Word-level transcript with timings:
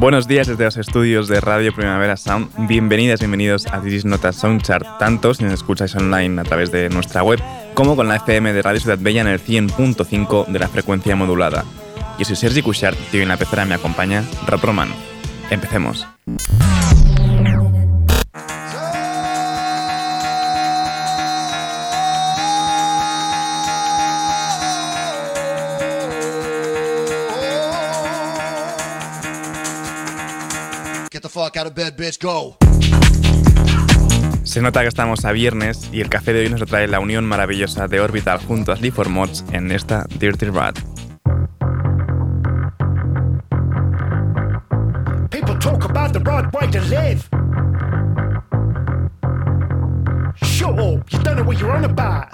Buenos 0.00 0.28
días 0.28 0.46
desde 0.46 0.64
los 0.64 0.76
estudios 0.76 1.26
de 1.26 1.40
Radio 1.40 1.74
Primavera 1.74 2.16
Sound. 2.16 2.68
Bienvenidas, 2.68 3.18
bienvenidos 3.18 3.66
a 3.66 3.80
This 3.80 4.04
Nota 4.04 4.32
Soundchart, 4.32 4.86
tanto 5.00 5.34
si 5.34 5.42
nos 5.42 5.54
escucháis 5.54 5.96
online 5.96 6.40
a 6.40 6.44
través 6.44 6.70
de 6.70 6.88
nuestra 6.88 7.24
web 7.24 7.42
como 7.74 7.96
con 7.96 8.06
la 8.06 8.14
FM 8.14 8.52
de 8.52 8.62
Radio 8.62 8.78
Ciudad 8.78 8.98
Bella 9.00 9.22
en 9.22 9.26
el 9.26 9.42
100.5 9.42 10.46
de 10.46 10.58
la 10.60 10.68
frecuencia 10.68 11.16
modulada. 11.16 11.64
Yo 12.16 12.24
soy 12.24 12.36
Sergi 12.36 12.62
Cushart 12.62 12.96
y 13.12 13.16
hoy 13.16 13.22
en 13.24 13.28
la 13.28 13.38
pecera 13.38 13.64
me 13.64 13.74
acompaña 13.74 14.22
Rob. 14.46 14.60
Empecemos. 15.50 16.06
Se 34.44 34.62
nota 34.62 34.82
que 34.82 34.88
estamos 34.88 35.24
a 35.24 35.32
viernes 35.32 35.90
y 35.92 36.00
el 36.00 36.08
café 36.08 36.32
de 36.32 36.40
hoy 36.40 36.50
nos 36.50 36.60
trae 36.68 36.88
la 36.88 37.00
unión 37.00 37.24
maravillosa 37.24 37.86
de 37.86 38.00
Orbital 38.00 38.38
junto 38.38 38.72
a 38.72 38.76
Sleep 38.76 39.06
Mods 39.06 39.44
en 39.52 39.70
esta 39.70 40.06
Dirty 40.18 40.46
Rat. 40.46 40.78
People 45.30 45.58
talk 45.58 45.84
about 45.84 46.12
the 46.12 46.20
right 46.20 46.50
way 46.52 46.66
to 46.70 46.80
live. 46.88 47.28
Shut 50.42 50.78
up, 50.78 51.12
you 51.12 51.18
don't 51.22 51.36
know 51.36 51.44
what 51.44 51.58
you're 51.58 51.70
on 51.70 51.84
about. 51.84 52.32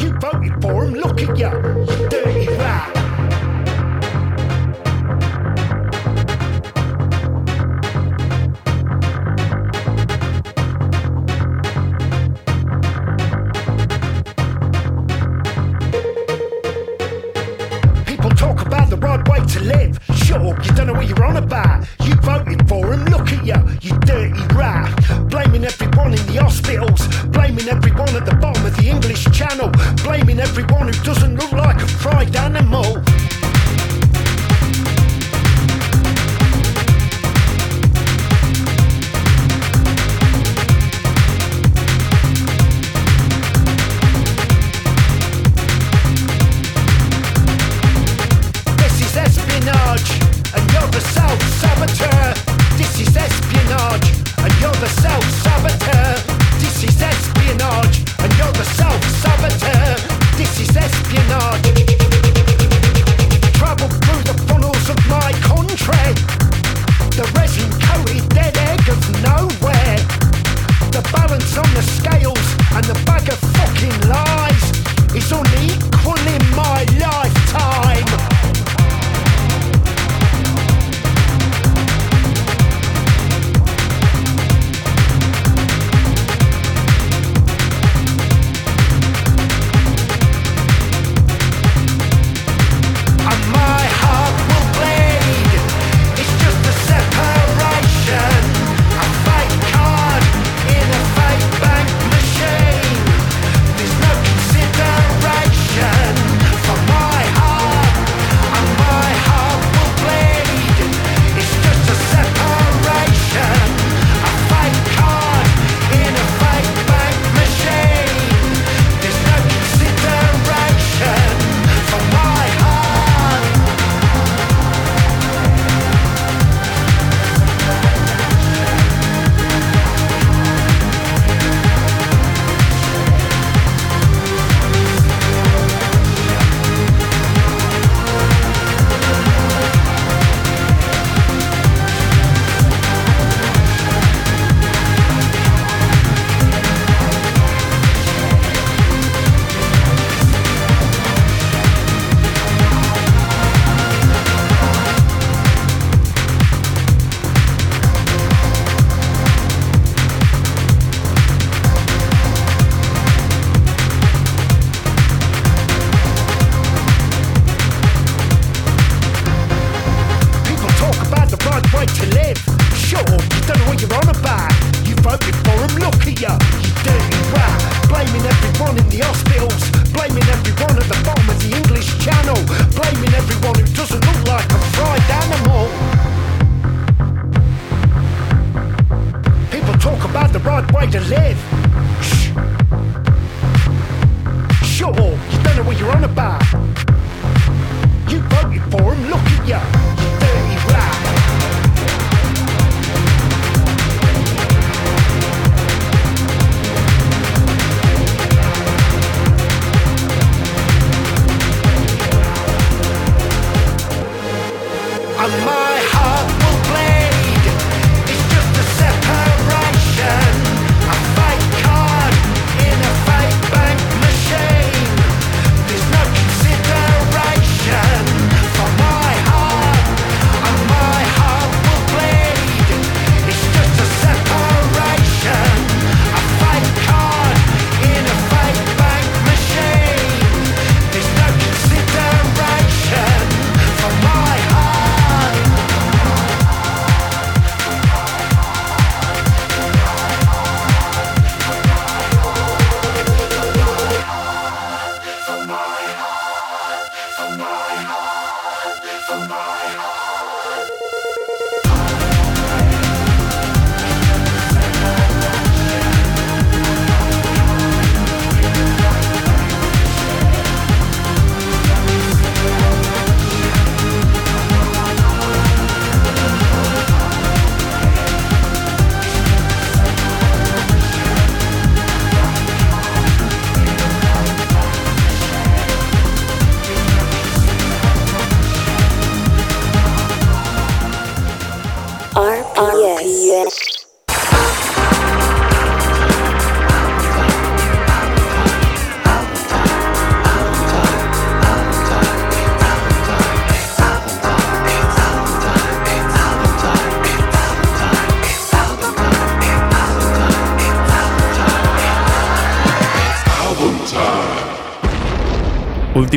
You 0.00 0.12
voted 0.20 0.60
for 0.60 0.84
him, 0.84 0.94
look 0.94 1.20
at 1.20 1.38
you, 1.38 1.48
you 1.48 2.08
dirty 2.08 2.48
rat. 2.56 2.97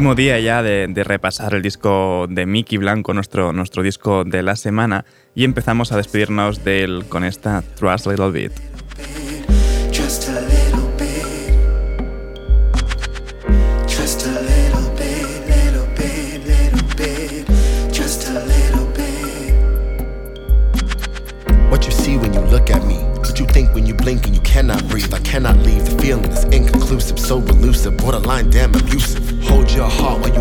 Último 0.02 0.16
día 0.16 0.40
ya 0.40 0.64
de, 0.64 1.04
repasar 1.04 1.54
el 1.54 1.62
disco 1.62 2.26
de 2.28 2.48
Mickey 2.48 2.80
Blanco, 2.80 3.14
nuestro, 3.14 3.54
nuestro 3.54 3.84
disco 3.84 4.24
de 4.24 4.42
la 4.42 4.56
semana, 4.56 5.06
y 5.36 5.44
empezamos 5.44 5.92
a 5.92 5.98
despedirnos 5.98 6.64
de 6.64 6.84
él 6.84 7.06
con 7.08 7.24
esta 7.24 7.62
Trust 7.76 8.08
Little 8.08 8.32
Bit. 8.32 8.71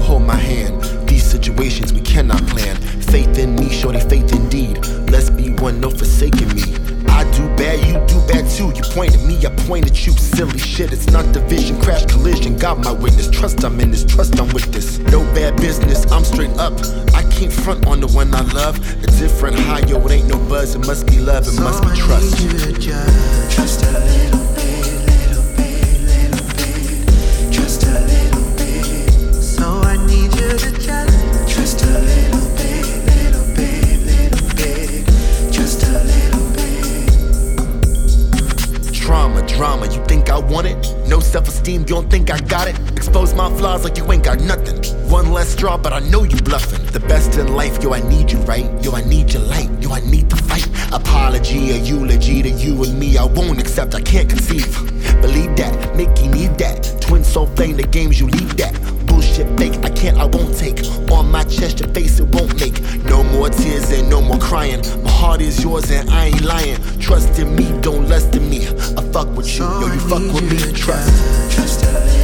You 0.01 0.07
hold 0.07 0.23
my 0.23 0.37
hand. 0.37 0.83
These 1.09 1.25
situations 1.25 1.93
we 1.93 2.01
cannot 2.01 2.45
plan. 2.47 2.77
Faith 3.13 3.39
in 3.39 3.57
me, 3.57 3.69
shorty, 3.71 4.01
faith 4.01 4.33
indeed. 4.33 4.85
Let's 5.11 5.31
be 5.31 5.51
one, 5.51 5.81
no 5.81 5.91
forsaking 5.91 6.49
me. 6.55 6.75
I 7.09 7.25
do 7.33 7.47
bad, 7.57 7.79
you 7.87 7.95
do 8.07 8.19
bad 8.27 8.49
too. 8.49 8.73
You 8.75 8.83
point 8.95 9.15
at 9.15 9.25
me, 9.25 9.45
I 9.45 9.51
point 9.67 9.87
at 9.87 10.07
you. 10.07 10.13
Silly 10.13 10.59
shit, 10.59 10.93
it's 10.93 11.11
not 11.11 11.33
division, 11.33 11.81
crash 11.81 12.07
collision. 12.07 12.57
Got 12.57 12.79
my 12.79 12.93
witness, 12.93 13.29
trust 13.31 13.65
I'm 13.65 13.79
in 13.81 13.91
this, 13.91 14.05
trust 14.05 14.39
I'm 14.41 14.49
with 14.53 14.73
this. 14.73 14.99
No 14.99 15.21
bad 15.35 15.57
business, 15.57 16.11
I'm 16.11 16.25
straight 16.25 16.57
up. 16.59 16.75
I 17.15 17.23
can't 17.31 17.53
front 17.53 17.87
on 17.87 18.01
the 18.01 18.09
one 18.09 18.35
I 18.35 18.43
love. 18.53 18.79
A 19.03 19.07
different 19.07 19.59
high, 19.59 19.85
yo, 19.87 19.99
it 20.07 20.13
ain't 20.13 20.29
no 20.29 20.39
buzz, 20.49 20.75
it 20.75 20.87
must 20.87 21.07
be 21.07 21.19
love, 21.19 21.47
it 21.47 21.53
so 21.53 21.63
must 21.63 21.83
be 21.83 21.91
trust. 22.01 22.41
I 22.41 22.47
need 22.47 22.75
to 22.77 23.55
Trust 23.55 23.85
a 23.85 23.93
little 23.93 24.40
esteem, 39.81 40.01
you 40.01 40.07
think 40.07 40.31
I 40.31 40.39
want 40.39 40.67
it? 40.67 41.09
No 41.09 41.21
self-esteem, 41.21 41.85
don't 41.85 42.11
think 42.11 42.31
I 42.31 42.39
got 42.39 42.69
it? 42.69 42.77
Expose 42.97 43.35
my 43.35 43.51
flaws 43.57 43.85
like 43.85 43.97
you 43.97 44.11
ain't 44.13 44.25
got 44.25 44.41
nothing. 44.41 44.77
One 45.11 45.33
less 45.33 45.49
straw, 45.49 45.77
but 45.77 45.93
I 45.93 46.01
know 46.01 46.25
you 46.25 46.37
bluffing. 46.37 46.85
The 46.87 47.01
best 47.01 47.39
in 47.39 47.55
life, 47.55 47.83
yo, 47.83 47.93
I 47.93 48.01
need 48.09 48.31
you, 48.31 48.39
right? 48.41 48.69
Yo, 48.83 48.93
I 48.93 49.03
need 49.03 49.33
your 49.33 49.43
light, 49.43 49.71
yo, 49.81 49.91
I 49.93 50.01
need 50.01 50.31
the 50.31 50.37
fight. 50.37 50.69
Apology, 50.93 51.73
a 51.73 51.77
eulogy 51.77 52.43
to 52.43 52.51
you 52.51 52.83
and 52.85 52.99
me, 52.99 53.17
I 53.17 53.25
won't 53.25 53.61
accept, 53.61 53.95
I 53.95 54.01
can't 54.01 54.29
conceive. 54.29 54.73
Believe 55.21 55.57
that, 55.57 55.97
Mickey 55.97 56.29
need 56.29 56.57
that. 56.59 56.99
Twin 57.01 57.25
soul 57.25 57.47
flame, 57.47 57.77
the 57.77 57.87
games 57.87 58.21
you 58.21 58.27
leave 58.27 58.57
that. 58.57 58.90
Bullshit 59.41 59.59
fake, 59.59 59.85
I 59.85 59.91
can't, 59.91 60.19
I 60.19 60.25
won't 60.25 60.57
take. 60.57 60.85
On 61.11 61.31
my 61.31 61.45
chest, 61.45 61.81
your 61.81 61.89
face, 61.91 62.21
it 62.21 62.27
won't 62.29 62.59
make. 62.61 62.81
No 63.05 63.23
more 63.25 63.49
tears 63.49 63.91
and 63.91 64.09
no 64.09 64.21
more 64.21 64.39
crying. 64.39 64.81
My 65.03 65.11
heart 65.11 65.41
is 65.41 65.63
yours 65.63 65.91
and 65.91 66.09
I 66.11 66.27
ain't 66.27 66.43
lying. 66.43 66.77
Trust 66.99 67.39
in 67.39 67.55
me, 67.57 67.73
don't 67.81 68.09
lust 68.09 68.35
in 68.35 68.49
me. 68.51 68.67
I 68.67 69.03
fuck 69.13 69.29
with 69.37 69.49
you, 69.59 69.65
yo, 69.65 69.87
you 69.87 70.01
fuck 70.01 70.23
with 70.35 70.51
me, 70.51 70.73
trust. 70.73 71.55
Trust 71.55 71.85
a 71.85 71.93
little 71.93 72.20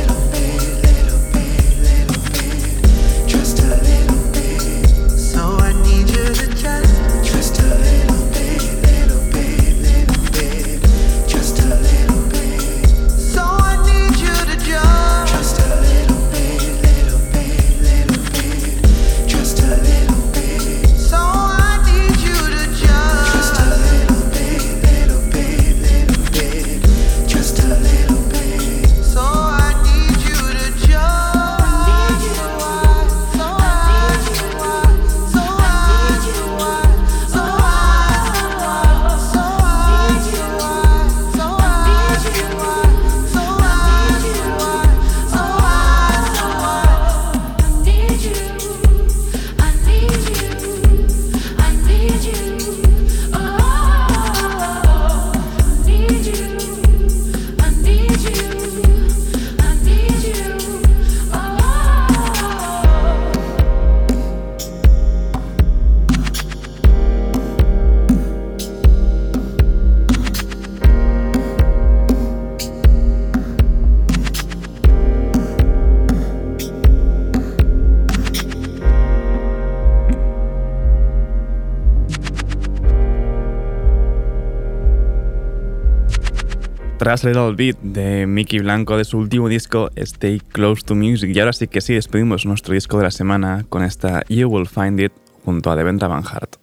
Tras 87.07 87.23
Little 87.23 87.55
Beat 87.55 87.79
de 87.83 88.27
Mickey 88.27 88.59
Blanco 88.59 88.97
de 88.97 89.05
su 89.05 89.17
último 89.19 89.49
disco 89.49 89.91
Stay 89.95 90.41
Close 90.41 90.83
to 90.85 90.97
Music. 90.97 91.31
Y 91.33 91.39
ahora 91.39 91.53
sí 91.53 91.69
que 91.69 91.81
sí, 91.81 91.95
despedimos 91.95 92.45
nuestro 92.47 92.75
disco 92.75 92.97
de 92.97 93.05
la 93.05 93.13
semana 93.13 93.65
con 93.69 93.85
esta 93.85 94.25
You 94.29 94.49
Will 94.49 94.67
Find 94.67 94.99
It 94.99 95.13
junto 95.45 95.71
a 95.71 95.77
Devendra 95.77 96.09
Van 96.09 96.25
Hart. 96.27 96.57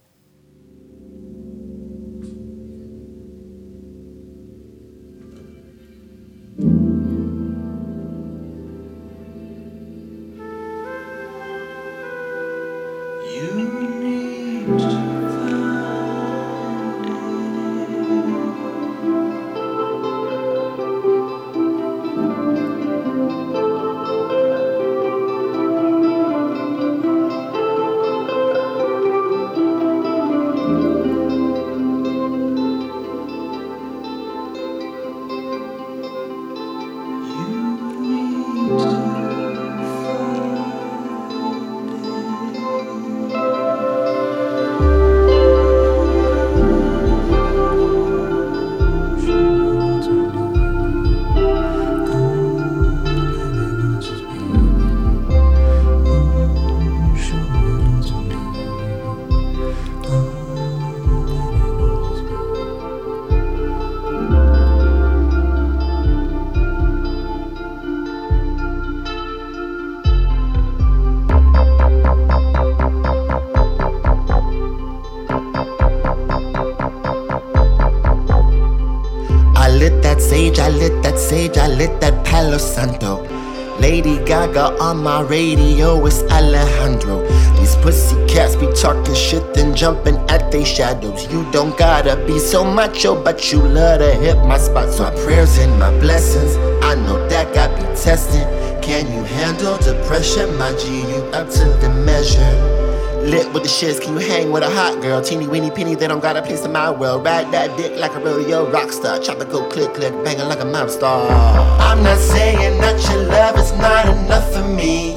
On 84.33 85.03
my 85.03 85.21
radio, 85.21 86.03
it's 86.05 86.23
Alejandro. 86.23 87.21
These 87.59 87.75
pussy 87.77 88.15
cats 88.27 88.55
be 88.55 88.67
talking 88.73 89.13
shit, 89.13 89.53
then 89.53 89.75
jumping 89.75 90.17
at 90.29 90.51
they 90.51 90.63
shadows. 90.63 91.31
You 91.31 91.49
don't 91.51 91.77
gotta 91.77 92.15
be 92.25 92.39
so 92.39 92.63
macho, 92.63 93.21
but 93.21 93.51
you 93.51 93.59
love 93.59 93.99
to 93.99 94.11
hit 94.15 94.37
my 94.37 94.57
spot. 94.57 94.89
So 94.91 95.03
my 95.03 95.11
prayers 95.23 95.57
and 95.59 95.79
my 95.79 95.91
blessings, 95.99 96.55
I 96.83 96.95
know 96.95 97.27
that 97.29 97.53
God 97.53 97.75
be 97.75 97.83
testing. 97.95 98.47
Can 98.81 99.05
you 99.11 99.23
handle 99.23 99.77
depression? 99.77 100.57
My 100.57 100.71
G, 100.77 101.01
you 101.01 101.21
up 101.31 101.49
to 101.51 101.65
the 101.81 101.89
measure. 102.05 102.82
Lit 103.23 103.53
with 103.53 103.63
the 103.63 103.69
shits, 103.69 104.01
can 104.01 104.13
you 104.15 104.19
hang 104.19 104.51
with 104.51 104.63
a 104.63 104.69
hot 104.69 105.01
girl? 105.01 105.21
Teeny 105.21 105.47
weeny 105.47 105.71
penny, 105.71 105.95
they 105.95 106.07
don't 106.07 106.19
got 106.19 106.35
a 106.35 106.41
place 106.41 106.65
in 106.65 106.73
my 106.73 106.91
world. 106.91 107.23
Ride 107.23 107.49
that 107.53 107.77
dick 107.77 107.97
like 107.97 108.13
a 108.13 108.19
rodeo 108.19 108.69
rock 108.69 108.91
star. 108.91 109.17
Chop 109.17 109.39
go 109.39 109.65
click, 109.69 109.93
click, 109.93 110.11
banging 110.25 110.49
like 110.49 110.59
a 110.59 110.65
mob 110.65 110.89
star. 110.89 111.25
I'm 111.79 112.03
not 112.03 112.17
saying 112.17 112.81
that 112.81 113.01
your 113.09 113.23
love 113.23 113.57
is 113.57 113.71
not 113.79 114.07
enough 114.07 114.51
for 114.51 114.67
me. 114.67 115.15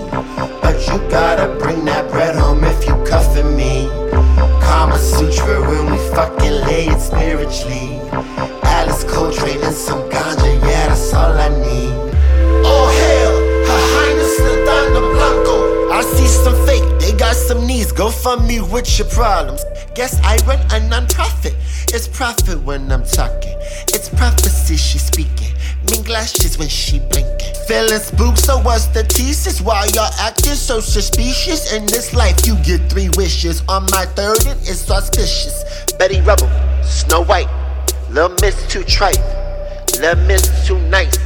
But 0.62 0.78
you 0.86 0.98
gotta 1.10 1.58
bring 1.58 1.84
that 1.86 2.08
bread 2.08 2.36
home 2.36 2.62
if 2.62 2.86
you 2.86 2.94
cuffing 3.04 3.56
me. 3.56 3.88
Kama 4.62 4.96
Sutra 4.98 5.60
when 5.62 5.90
we 5.90 5.98
fucking 6.14 6.52
lay 6.68 6.86
it 6.86 7.00
spiritually. 7.00 7.98
Alice 8.62 9.02
Coltrane 9.02 9.60
and 9.64 9.74
some 9.74 10.08
ganja, 10.10 10.60
yeah, 10.62 10.86
that's 10.86 11.12
all 11.12 11.32
I 11.32 11.48
need. 11.48 11.95
See 16.16 16.26
some 16.26 16.56
fake 16.66 16.86
they 17.06 17.12
got 17.12 17.36
some 17.36 17.68
needs, 17.68 17.92
go 17.92 18.10
fund 18.10 18.48
me 18.48 18.60
with 18.60 18.98
your 18.98 19.06
problems. 19.08 19.64
Guess 19.94 20.18
I 20.24 20.38
run 20.44 20.58
a 20.72 20.88
non-profit. 20.88 21.54
It's 21.94 22.08
profit 22.08 22.60
when 22.64 22.90
I'm 22.90 23.04
talking. 23.04 23.56
It's 23.94 24.08
prophecy 24.08 24.76
she's 24.76 25.04
speaking. 25.04 25.54
Mean 25.88 26.02
lashes 26.06 26.58
when 26.58 26.66
she 26.66 26.98
blinking. 26.98 27.54
Feeling 27.68 28.00
spooked, 28.00 28.38
so 28.38 28.58
what's 28.58 28.86
the 28.86 29.04
thesis? 29.04 29.60
Why 29.60 29.86
y'all 29.94 30.10
acting 30.18 30.54
so 30.54 30.80
suspicious? 30.80 31.72
In 31.72 31.86
this 31.86 32.12
life, 32.12 32.44
you 32.44 32.56
get 32.64 32.90
three 32.90 33.08
wishes. 33.16 33.62
On 33.68 33.84
my 33.92 34.04
third, 34.16 34.38
it 34.40 34.68
is 34.68 34.90
auspicious. 34.90 35.62
Betty 35.98 36.20
Rubble, 36.22 36.50
Snow 36.82 37.22
White, 37.22 37.48
Lil 38.10 38.30
Miss 38.40 38.66
too 38.66 38.82
trite, 38.82 39.20
Lil 40.00 40.16
Miss 40.26 40.66
too 40.66 40.80
nice, 40.88 41.16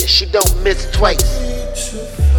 and 0.00 0.08
she 0.08 0.24
don't 0.24 0.62
miss 0.62 0.90
twice. 0.90 2.31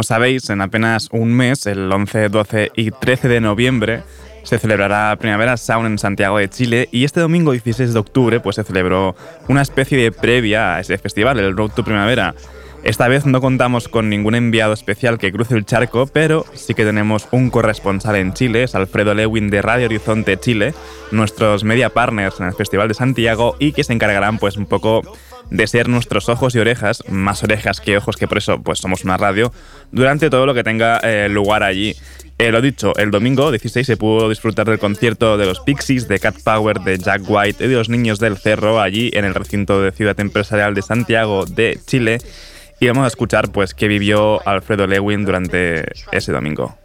Como 0.00 0.06
sabéis, 0.06 0.48
en 0.48 0.62
apenas 0.62 1.08
un 1.12 1.34
mes, 1.34 1.66
el 1.66 1.92
11, 1.92 2.30
12 2.30 2.72
y 2.74 2.90
13 2.90 3.28
de 3.28 3.42
noviembre, 3.42 4.02
se 4.44 4.58
celebrará 4.58 5.14
Primavera 5.16 5.58
Sound 5.58 5.86
en 5.86 5.98
Santiago 5.98 6.38
de 6.38 6.48
Chile 6.48 6.88
y 6.90 7.04
este 7.04 7.20
domingo 7.20 7.52
16 7.52 7.92
de 7.92 7.98
octubre 7.98 8.40
pues, 8.40 8.56
se 8.56 8.64
celebró 8.64 9.14
una 9.48 9.60
especie 9.60 9.98
de 9.98 10.10
previa 10.10 10.76
a 10.76 10.80
ese 10.80 10.96
festival, 10.96 11.38
el 11.38 11.54
Road 11.54 11.72
to 11.72 11.84
Primavera. 11.84 12.34
Esta 12.82 13.08
vez 13.08 13.26
no 13.26 13.40
contamos 13.42 13.88
con 13.88 14.08
ningún 14.08 14.34
enviado 14.34 14.72
especial 14.72 15.18
que 15.18 15.30
cruce 15.30 15.54
el 15.54 15.66
charco, 15.66 16.06
pero 16.06 16.46
sí 16.54 16.72
que 16.72 16.84
tenemos 16.84 17.28
un 17.30 17.50
corresponsal 17.50 18.16
en 18.16 18.32
Chile, 18.32 18.62
es 18.62 18.74
Alfredo 18.74 19.14
Lewin 19.14 19.50
de 19.50 19.60
Radio 19.60 19.86
Horizonte 19.86 20.38
Chile, 20.38 20.72
nuestros 21.10 21.62
media 21.62 21.90
partners 21.90 22.40
en 22.40 22.46
el 22.46 22.54
Festival 22.54 22.88
de 22.88 22.94
Santiago 22.94 23.54
y 23.58 23.72
que 23.72 23.84
se 23.84 23.92
encargarán 23.92 24.38
pues 24.38 24.56
un 24.56 24.64
poco 24.64 25.02
de 25.50 25.66
ser 25.66 25.88
nuestros 25.88 26.28
ojos 26.28 26.54
y 26.54 26.58
orejas, 26.58 27.02
más 27.08 27.42
orejas 27.42 27.80
que 27.80 27.98
ojos, 27.98 28.16
que 28.16 28.26
por 28.26 28.38
eso 28.38 28.62
pues 28.62 28.78
somos 28.78 29.04
una 29.04 29.18
radio, 29.18 29.52
durante 29.92 30.30
todo 30.30 30.46
lo 30.46 30.54
que 30.54 30.64
tenga 30.64 30.98
eh, 31.02 31.28
lugar 31.28 31.62
allí. 31.62 31.94
Eh, 32.38 32.50
lo 32.50 32.62
dicho, 32.62 32.94
el 32.96 33.10
domingo 33.10 33.50
16 33.50 33.86
se 33.86 33.96
pudo 33.98 34.30
disfrutar 34.30 34.66
del 34.66 34.78
concierto 34.78 35.36
de 35.36 35.44
los 35.44 35.60
Pixies, 35.60 36.08
de 36.08 36.18
Cat 36.18 36.36
Power, 36.42 36.80
de 36.80 36.96
Jack 36.96 37.22
White 37.28 37.62
y 37.62 37.68
de 37.68 37.74
los 37.74 37.90
Niños 37.90 38.18
del 38.18 38.38
Cerro 38.38 38.80
allí 38.80 39.10
en 39.12 39.26
el 39.26 39.34
recinto 39.34 39.82
de 39.82 39.92
Ciudad 39.92 40.18
Empresarial 40.18 40.74
de 40.74 40.80
Santiago 40.80 41.44
de 41.44 41.78
Chile. 41.86 42.18
Y 42.80 42.86
vamos 42.88 43.04
a 43.04 43.08
escuchar 43.08 43.52
pues 43.52 43.74
qué 43.74 43.88
vivió 43.88 44.46
Alfredo 44.48 44.86
Lewin 44.86 45.26
durante 45.26 45.84
ese 46.12 46.32
domingo. 46.32 46.78